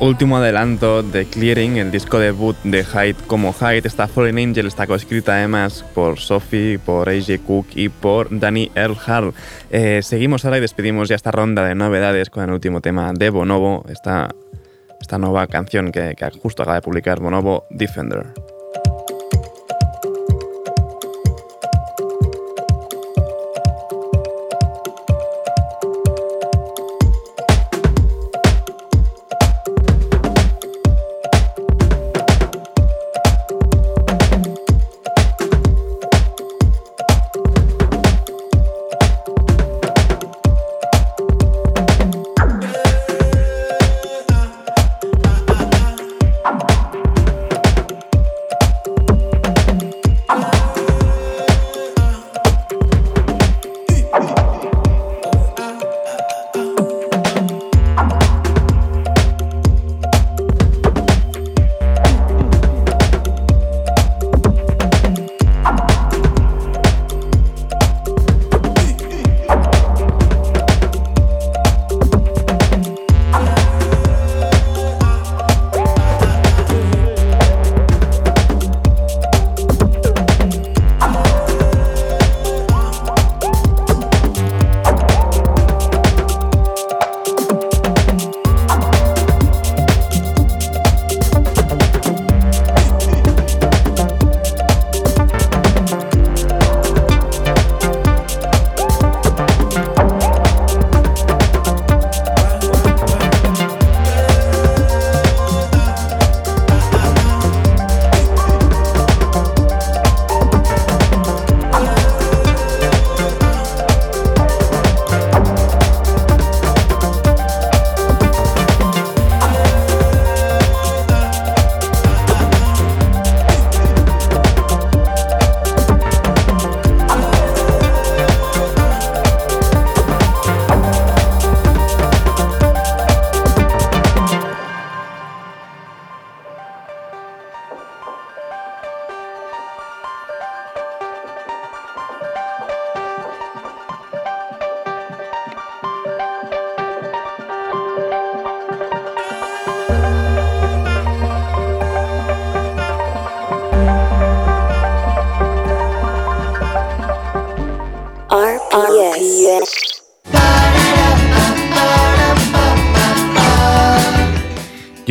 Último 0.00 0.36
adelanto 0.36 1.02
de 1.02 1.26
Clearing, 1.26 1.76
el 1.76 1.90
disco 1.90 2.18
debut 2.18 2.56
de 2.64 2.84
Hyde 2.84 3.16
como 3.26 3.52
Hyde. 3.52 3.82
Esta 3.84 4.08
Fallen 4.08 4.38
Angel 4.38 4.66
está 4.66 4.86
coescrita 4.86 5.34
además 5.34 5.84
por 5.94 6.18
Sophie, 6.18 6.78
por 6.78 7.08
AJ 7.08 7.40
Cook 7.46 7.66
y 7.74 7.88
por 7.88 8.28
Danny 8.38 8.70
Earl 8.74 8.96
eh, 9.70 10.00
seguimos 10.02 10.44
ahora 10.44 10.58
y 10.58 10.60
despedimos 10.60 11.08
ya 11.08 11.16
esta 11.16 11.30
ronda 11.30 11.64
de 11.64 11.74
novedades 11.74 12.30
con 12.30 12.44
el 12.44 12.50
último 12.50 12.80
tema 12.80 13.12
de 13.12 13.30
Bonobo, 13.30 13.84
esta, 13.88 14.34
esta 15.00 15.18
nueva 15.18 15.46
canción 15.46 15.92
que, 15.92 16.14
que 16.16 16.30
justo 16.40 16.62
acaba 16.62 16.76
de 16.76 16.82
publicar 16.82 17.20
Bonobo, 17.20 17.66
Defender. 17.70 18.53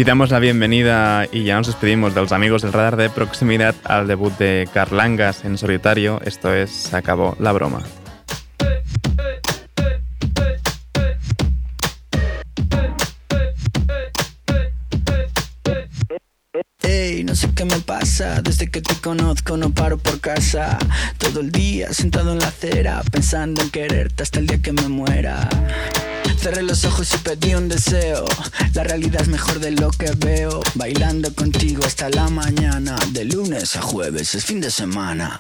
Damos 0.06 0.32
la 0.32 0.40
bienvenida 0.40 1.28
y 1.32 1.44
ya 1.44 1.56
nos 1.56 1.68
despedimos 1.68 2.14
de 2.14 2.22
los 2.22 2.34
amigos 2.34 2.62
del 2.62 2.74
radar 2.74 2.98
de 2.98 3.10
proximidad 3.10 3.74
al 3.86 4.06
debut 4.06 4.38
de 4.38 4.68
Carlangas 4.74 5.46
en 5.46 5.58
solitario. 5.58 6.20
Esto 6.26 6.54
es 6.54 6.72
Se 6.72 6.98
acabó 6.98 7.36
la 7.40 7.54
broma. 7.54 7.84
Desde 18.20 18.70
que 18.70 18.80
te 18.80 18.96
conozco 18.98 19.58
no 19.58 19.74
paro 19.74 19.98
por 19.98 20.20
casa. 20.20 20.78
Todo 21.18 21.40
el 21.40 21.52
día 21.52 21.92
sentado 21.94 22.32
en 22.32 22.40
la 22.40 22.50
acera, 22.50 23.02
pensando 23.12 23.64
en 23.64 23.72
quererte 23.72 24.22
hasta 24.22 24.38
el 24.38 24.46
día 24.46 24.62
que 24.62 24.72
me 24.72 24.88
muera. 24.88 25.50
Cerré 26.38 26.62
los 26.62 26.86
ojos 26.86 27.12
y 27.16 27.18
pedí 27.18 27.56
un 27.56 27.70
deseo. 27.70 28.26
La 28.76 28.84
realidad 28.84 29.24
es 29.24 29.30
mejor 29.30 29.60
de 29.60 29.72
lo 29.72 29.90
que 29.90 30.12
veo. 30.16 30.62
Bailando 30.76 31.34
contigo 31.34 31.84
hasta 31.86 32.08
la 32.10 32.30
mañana. 32.30 32.98
De 33.10 33.26
lunes 33.26 33.76
a 33.78 33.82
jueves 33.82 34.36
es 34.36 34.46
fin 34.46 34.62
de 34.62 34.70
semana. 34.70 35.40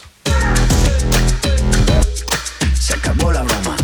Se 2.79 2.95
acabó 2.95 3.31
la 3.31 3.43
broma. 3.43 3.75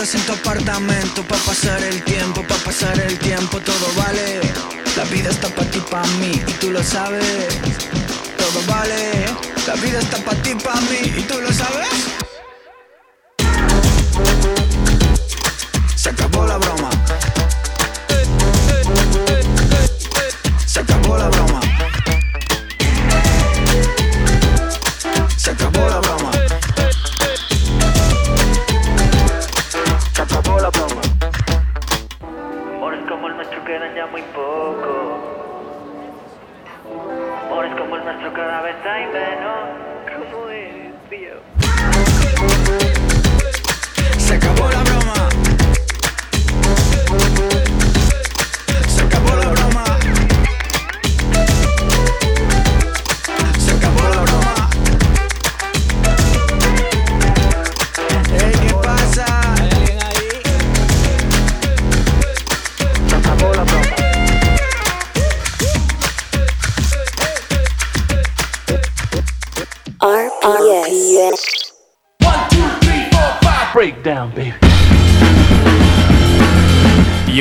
latas 0.00 0.14
en 0.14 0.22
tu 0.22 0.32
apartamento, 0.32 1.22
pa' 1.24 1.36
pasar 1.36 1.82
el 1.82 2.02
tiempo, 2.04 2.42
pa' 2.42 2.56
pasar 2.64 2.98
el 3.00 3.18
tiempo, 3.18 3.60
todo 3.60 3.86
vale. 3.96 4.40
La 4.96 5.04
vida 5.04 5.28
está 5.28 5.48
pa' 5.48 5.64
ti, 5.64 5.80
pa' 5.90 6.06
mí, 6.18 6.32
y 6.46 6.52
tú 6.54 6.70
lo 6.70 6.82
sabes. 6.82 7.48
Todo 8.38 8.62
vale, 8.66 9.26
la 9.66 9.74
vida 9.74 9.98
está 9.98 10.16
pa' 10.18 10.34
ti, 10.42 10.54
pa' 10.54 10.80
mí, 10.88 11.12
y 11.18 11.22
tú 11.22 11.38
lo 11.40 11.52
sabes. 11.52 12.29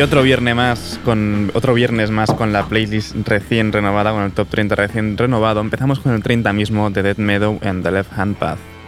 Otro 0.09 0.23
viernes 0.23 0.55
más 0.55 0.99
con 1.05 1.51
otro 1.53 1.75
viernes 1.75 2.09
más 2.09 2.31
con 2.31 2.51
la 2.51 2.65
playlist 2.65 3.15
recién 3.27 3.71
renovada, 3.71 4.11
con 4.11 4.23
el 4.23 4.31
top 4.31 4.47
30 4.49 4.73
recién 4.73 5.15
renovado. 5.15 5.61
Empezamos 5.61 5.99
con 5.99 6.15
el 6.15 6.23
30 6.23 6.51
mismo 6.51 6.89
de 6.89 7.03
Dead 7.03 7.17
Meadow 7.17 7.59
and 7.61 7.83
The 7.83 7.91
Left 7.91 8.11
Hand 8.17 8.35
Path. 8.37 8.78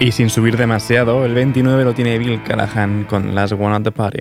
Y 0.00 0.12
sin 0.12 0.30
subir 0.30 0.56
demasiado, 0.56 1.26
el 1.26 1.34
29 1.34 1.84
lo 1.84 1.92
tiene 1.92 2.18
Bill 2.18 2.42
Callahan 2.42 3.04
con 3.04 3.34
Last 3.34 3.52
One 3.52 3.76
at 3.76 3.82
the 3.82 3.92
Party. 3.92 4.20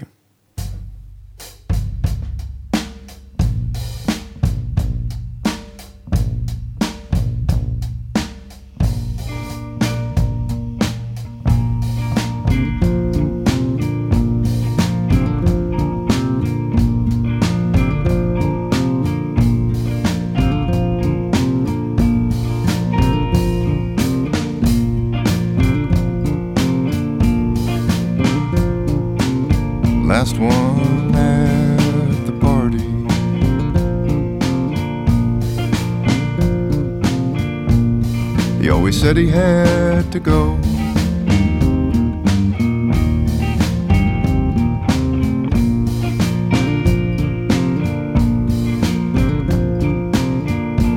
Said 39.10 39.18
he 39.18 39.28
had 39.28 40.12
to 40.12 40.20
go. 40.20 40.53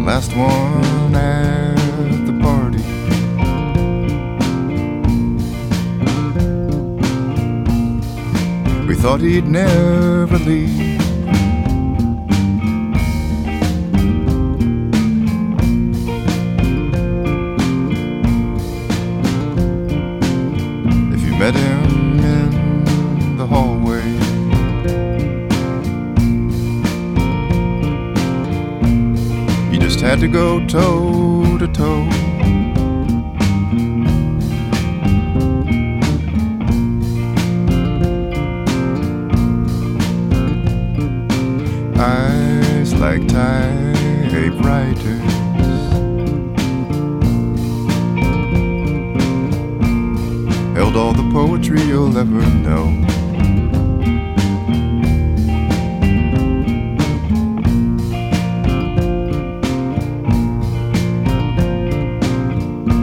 Last 0.05 0.37
one 0.37 1.15
at 1.15 2.27
the 2.27 2.35
party. 2.43 2.83
We 8.87 8.95
thought 8.95 9.23
he'd 9.23 9.47
never 9.47 10.37
leave. 10.37 10.92
All 51.13 51.23
the 51.23 51.33
poetry 51.33 51.81
you'll 51.83 52.17
ever 52.17 52.41
know. 52.63 52.85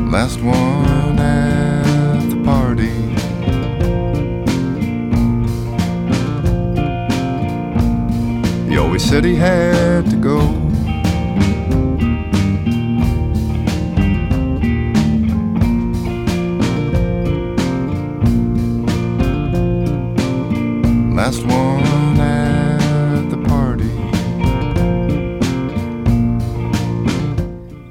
Last 0.10 0.41
one 0.41 1.20
at 1.20 2.30
the 2.30 2.41
party. 2.43 2.89
He 8.70 8.78
always 8.78 9.03
said 9.03 9.24
he 9.24 9.36
had 9.36 10.10
to 10.10 10.16
go. 10.16 10.59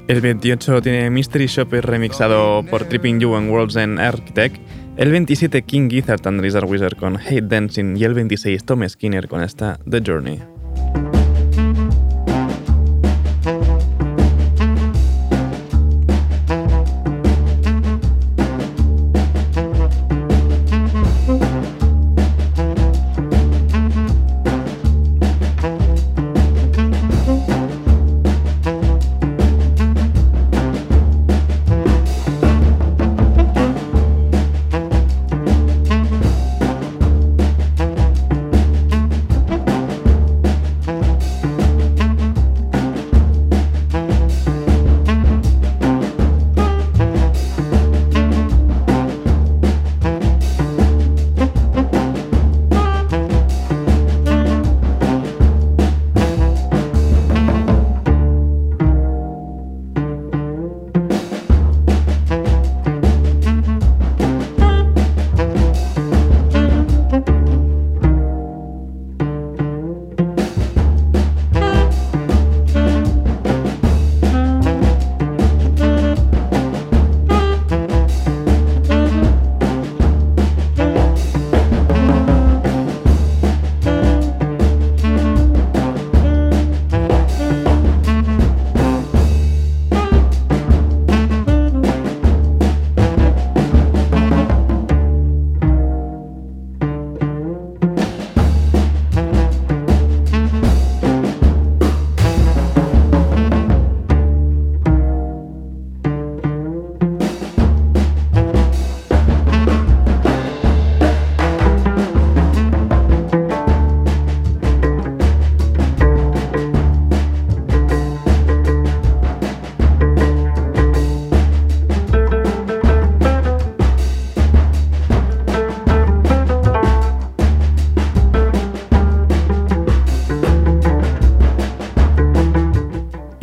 El 0.09 0.21
28 0.21 0.81
tiene 0.81 1.09
Mystery 1.11 1.45
Shopper 1.45 1.85
remixado 1.85 2.65
por 2.69 2.83
Tripping 2.85 3.19
You 3.19 3.35
and 3.35 3.51
Worlds 3.51 3.77
and 3.77 3.99
Architect. 3.99 4.57
El 4.97 5.11
27 5.11 5.61
King 5.61 5.87
Gizzard 5.87 6.27
and 6.27 6.41
Lizard 6.41 6.65
Wizard 6.65 6.97
con 6.97 7.15
Hate 7.15 7.43
Dancing. 7.43 7.95
Y 7.95 8.03
el 8.03 8.15
26 8.15 8.65
Tom 8.65 8.89
Skinner 8.89 9.27
con 9.27 9.43
esta 9.43 9.79
The 9.87 10.01
Journey. 10.05 10.58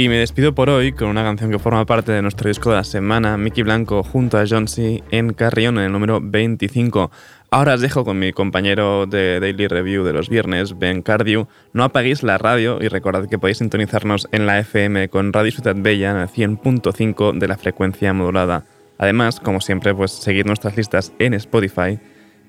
Y 0.06 0.08
me 0.08 0.18
despido 0.18 0.54
por 0.54 0.70
hoy 0.70 0.92
con 0.92 1.08
una 1.08 1.24
canción 1.24 1.50
que 1.50 1.58
forma 1.58 1.84
parte 1.84 2.12
de 2.12 2.22
nuestro 2.22 2.46
disco 2.46 2.70
de 2.70 2.76
la 2.76 2.84
semana, 2.84 3.36
Mickey 3.36 3.64
Blanco 3.64 4.04
junto 4.04 4.38
a 4.38 4.44
John 4.48 4.68
C. 4.68 5.02
en 5.10 5.32
Carrión 5.32 5.78
en 5.78 5.86
el 5.86 5.90
número 5.90 6.20
25. 6.22 7.10
Ahora 7.50 7.74
os 7.74 7.80
dejo 7.80 8.04
con 8.04 8.16
mi 8.16 8.32
compañero 8.32 9.06
de 9.06 9.40
Daily 9.40 9.66
Review 9.66 10.04
de 10.04 10.12
los 10.12 10.28
viernes, 10.28 10.78
Ben 10.78 11.02
Cardew. 11.02 11.48
No 11.72 11.82
apaguéis 11.82 12.22
la 12.22 12.38
radio 12.38 12.78
y 12.80 12.86
recordad 12.86 13.28
que 13.28 13.40
podéis 13.40 13.58
sintonizarnos 13.58 14.28
en 14.30 14.46
la 14.46 14.60
FM 14.60 15.08
con 15.08 15.32
Radio 15.32 15.50
Ciudad 15.50 15.74
Bella 15.76 16.12
en 16.12 16.18
el 16.18 16.28
100.5 16.28 17.36
de 17.36 17.48
la 17.48 17.56
frecuencia 17.56 18.12
modulada. 18.12 18.64
Además, 18.98 19.40
como 19.40 19.60
siempre, 19.60 19.92
pues 19.92 20.12
seguid 20.12 20.46
nuestras 20.46 20.76
listas 20.76 21.12
en 21.18 21.34
Spotify 21.34 21.98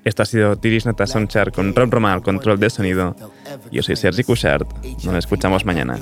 Esto 0.08 0.22
ha 0.22 0.26
sido 0.26 0.56
Tiris 0.56 0.86
Nota 0.86 1.06
Soundchart 1.06 1.54
con 1.54 1.74
Rob 1.74 1.92
Roma 1.92 2.14
al 2.14 2.22
control 2.22 2.58
de 2.58 2.70
sonido. 2.70 3.14
Yo 3.70 3.82
soy 3.82 3.94
Sergi 3.94 4.24
Cushart. 4.24 4.66
Nos 5.04 5.14
escuchamos 5.16 5.66
mañana. 5.66 5.98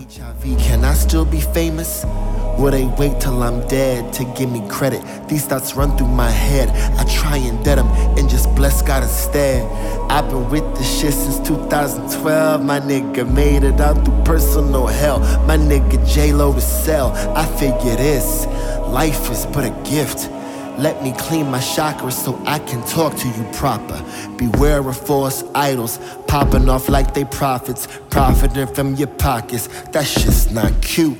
Will 2.57 2.71
they 2.71 2.87
wait 2.97 3.19
till 3.21 3.43
I'm 3.43 3.61
dead 3.69 4.15
to 4.15 4.25
give 4.35 4.51
me 4.51 4.63
credit? 4.69 5.03
These 5.29 5.47
thoughts 5.47 5.75
run 5.75 5.95
through 5.99 6.09
my 6.09 6.31
head. 6.31 6.71
I 6.97 7.05
try 7.05 7.37
and 7.37 7.63
dead 7.63 7.77
them 7.77 7.89
and 8.17 8.31
just 8.31 8.49
bless 8.55 8.81
God 8.81 9.03
instead. 9.03 9.63
I've 10.09 10.31
been 10.31 10.49
with 10.49 10.65
this 10.79 10.89
shit 10.89 11.13
since 11.13 11.39
2012. 11.47 12.65
My 12.65 12.81
nigga 12.81 13.31
made 13.31 13.63
it 13.63 13.79
out 13.79 14.03
through 14.07 14.23
personal 14.25 14.87
hell. 14.87 15.19
My 15.47 15.59
nigga 15.59 15.99
J-Lo 16.07 16.55
to 16.55 16.61
sell. 16.63 17.13
I 17.37 17.45
figure 17.59 17.97
this 17.97 18.47
life 18.89 19.31
is 19.31 19.45
but 19.47 19.65
a 19.65 19.75
gift. 19.85 20.31
Let 20.79 21.03
me 21.03 21.13
clean 21.17 21.51
my 21.51 21.59
chakras 21.59 22.13
so 22.13 22.39
I 22.45 22.59
can 22.59 22.87
talk 22.87 23.17
to 23.17 23.29
you 23.29 23.45
proper. 23.55 24.05
Beware 24.37 24.87
of 24.87 24.97
false 24.97 25.43
idols 25.55 25.99
popping 26.27 26.69
off 26.69 26.91
like 26.91 27.15
they 27.15 27.25
prophets, 27.25 27.89
profiting 28.11 28.67
from 28.67 28.95
your 28.97 29.09
pockets. 29.09 29.69
That's 29.93 30.15
just 30.15 30.53
not 30.53 30.83
cute. 30.83 31.17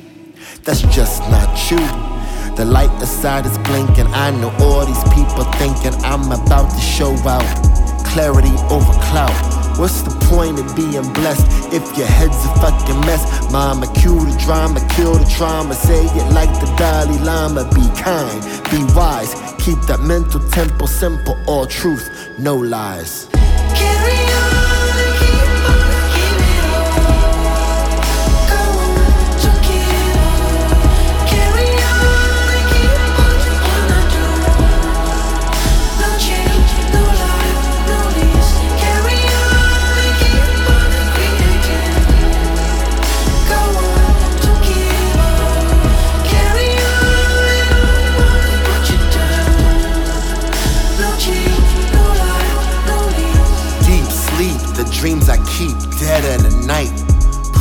That's 0.63 0.83
just 0.83 1.23
not 1.31 1.71
you. 1.71 1.79
The 2.57 2.67
light 2.67 2.91
aside 3.03 3.47
is 3.47 3.57
blinking. 3.59 4.07
I 4.09 4.31
know 4.31 4.51
all 4.61 4.85
these 4.85 5.05
people 5.15 5.45
thinking 5.55 5.95
I'm 6.05 6.31
about 6.31 6.71
to 6.71 6.81
show 6.81 7.15
out. 7.27 7.45
Clarity 8.05 8.53
over 8.71 8.93
clout. 9.09 9.66
What's 9.79 10.01
the 10.01 10.11
point 10.31 10.59
of 10.59 10.75
being 10.75 11.13
blessed 11.13 11.47
if 11.71 11.85
your 11.99 12.07
head's 12.07 12.43
a 12.47 12.55
fucking 12.61 13.01
mess? 13.01 13.53
Mama, 13.53 13.87
cue 13.93 14.19
the 14.19 14.35
drama, 14.39 14.81
kill 14.89 15.15
the 15.19 15.31
trauma. 15.37 15.75
Say 15.75 16.07
it 16.07 16.33
like 16.33 16.49
the 16.61 16.67
Dalai 16.79 17.19
Lama. 17.19 17.65
Be 17.75 17.87
kind, 18.01 18.43
be 18.71 18.83
wise. 18.95 19.35
Keep 19.59 19.81
that 19.83 20.01
mental 20.01 20.41
temple 20.49 20.87
simple. 20.87 21.37
All 21.47 21.67
truth, 21.67 22.09
no 22.39 22.57
lies. 22.57 23.29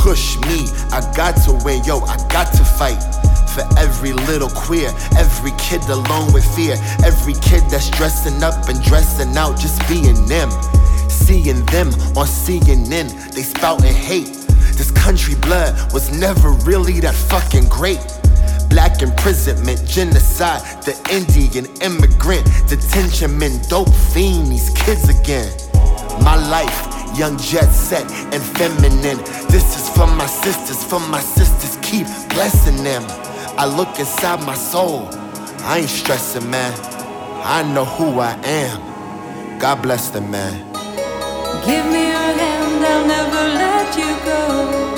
Push 0.06 0.36
me, 0.46 0.68
I 0.92 1.02
got 1.16 1.32
to 1.46 1.52
win, 1.64 1.82
yo, 1.82 1.98
I 1.98 2.16
got 2.28 2.52
to 2.52 2.64
fight. 2.64 3.02
For 3.50 3.66
every 3.76 4.12
little 4.12 4.48
queer, 4.48 4.94
every 5.18 5.50
kid 5.58 5.82
alone 5.88 6.32
with 6.32 6.46
fear, 6.54 6.76
every 7.04 7.32
kid 7.34 7.64
that's 7.72 7.90
dressing 7.90 8.40
up 8.44 8.68
and 8.68 8.80
dressing 8.84 9.36
out, 9.36 9.58
just 9.58 9.82
being 9.88 10.14
them. 10.26 10.48
Seeing 11.10 11.66
them 11.66 11.88
on 12.14 12.28
CNN, 12.28 13.34
they 13.34 13.42
spouting 13.42 13.92
hate. 13.92 14.30
This 14.78 14.92
country 14.92 15.34
blood 15.34 15.74
was 15.92 16.16
never 16.16 16.50
really 16.50 17.00
that 17.00 17.16
fucking 17.16 17.68
great. 17.68 17.98
Black 18.70 19.02
imprisonment, 19.02 19.84
genocide, 19.88 20.62
the 20.84 20.94
Indian 21.10 21.66
immigrant, 21.82 22.46
detention 22.68 23.36
men, 23.36 23.60
dope 23.68 23.92
fiend, 24.14 24.52
these 24.52 24.70
kids 24.70 25.08
again. 25.08 25.50
My 26.22 26.36
life, 26.36 26.85
young 27.16 27.38
jet 27.38 27.70
set 27.70 28.10
and 28.34 28.42
feminine. 28.42 29.18
This 29.48 29.76
is 29.76 29.88
for 29.96 30.06
my 30.06 30.26
sisters, 30.26 30.84
for 30.84 31.00
my 31.00 31.20
sisters, 31.20 31.78
keep 31.82 32.06
blessing 32.30 32.82
them. 32.84 33.02
I 33.58 33.64
look 33.64 33.98
inside 33.98 34.44
my 34.44 34.54
soul, 34.54 35.08
I 35.62 35.78
ain't 35.78 35.88
stressing, 35.88 36.48
man. 36.50 36.72
I 37.42 37.62
know 37.72 37.84
who 37.84 38.20
I 38.20 38.32
am. 38.44 39.58
God 39.58 39.82
bless 39.82 40.10
them, 40.10 40.30
man. 40.30 40.54
Give 41.64 41.86
me 41.86 42.08
your 42.08 42.32
hand, 42.40 42.84
I'll 42.84 43.06
never 43.06 43.44
let 43.54 43.96
you 43.96 44.24
go. 44.24 44.95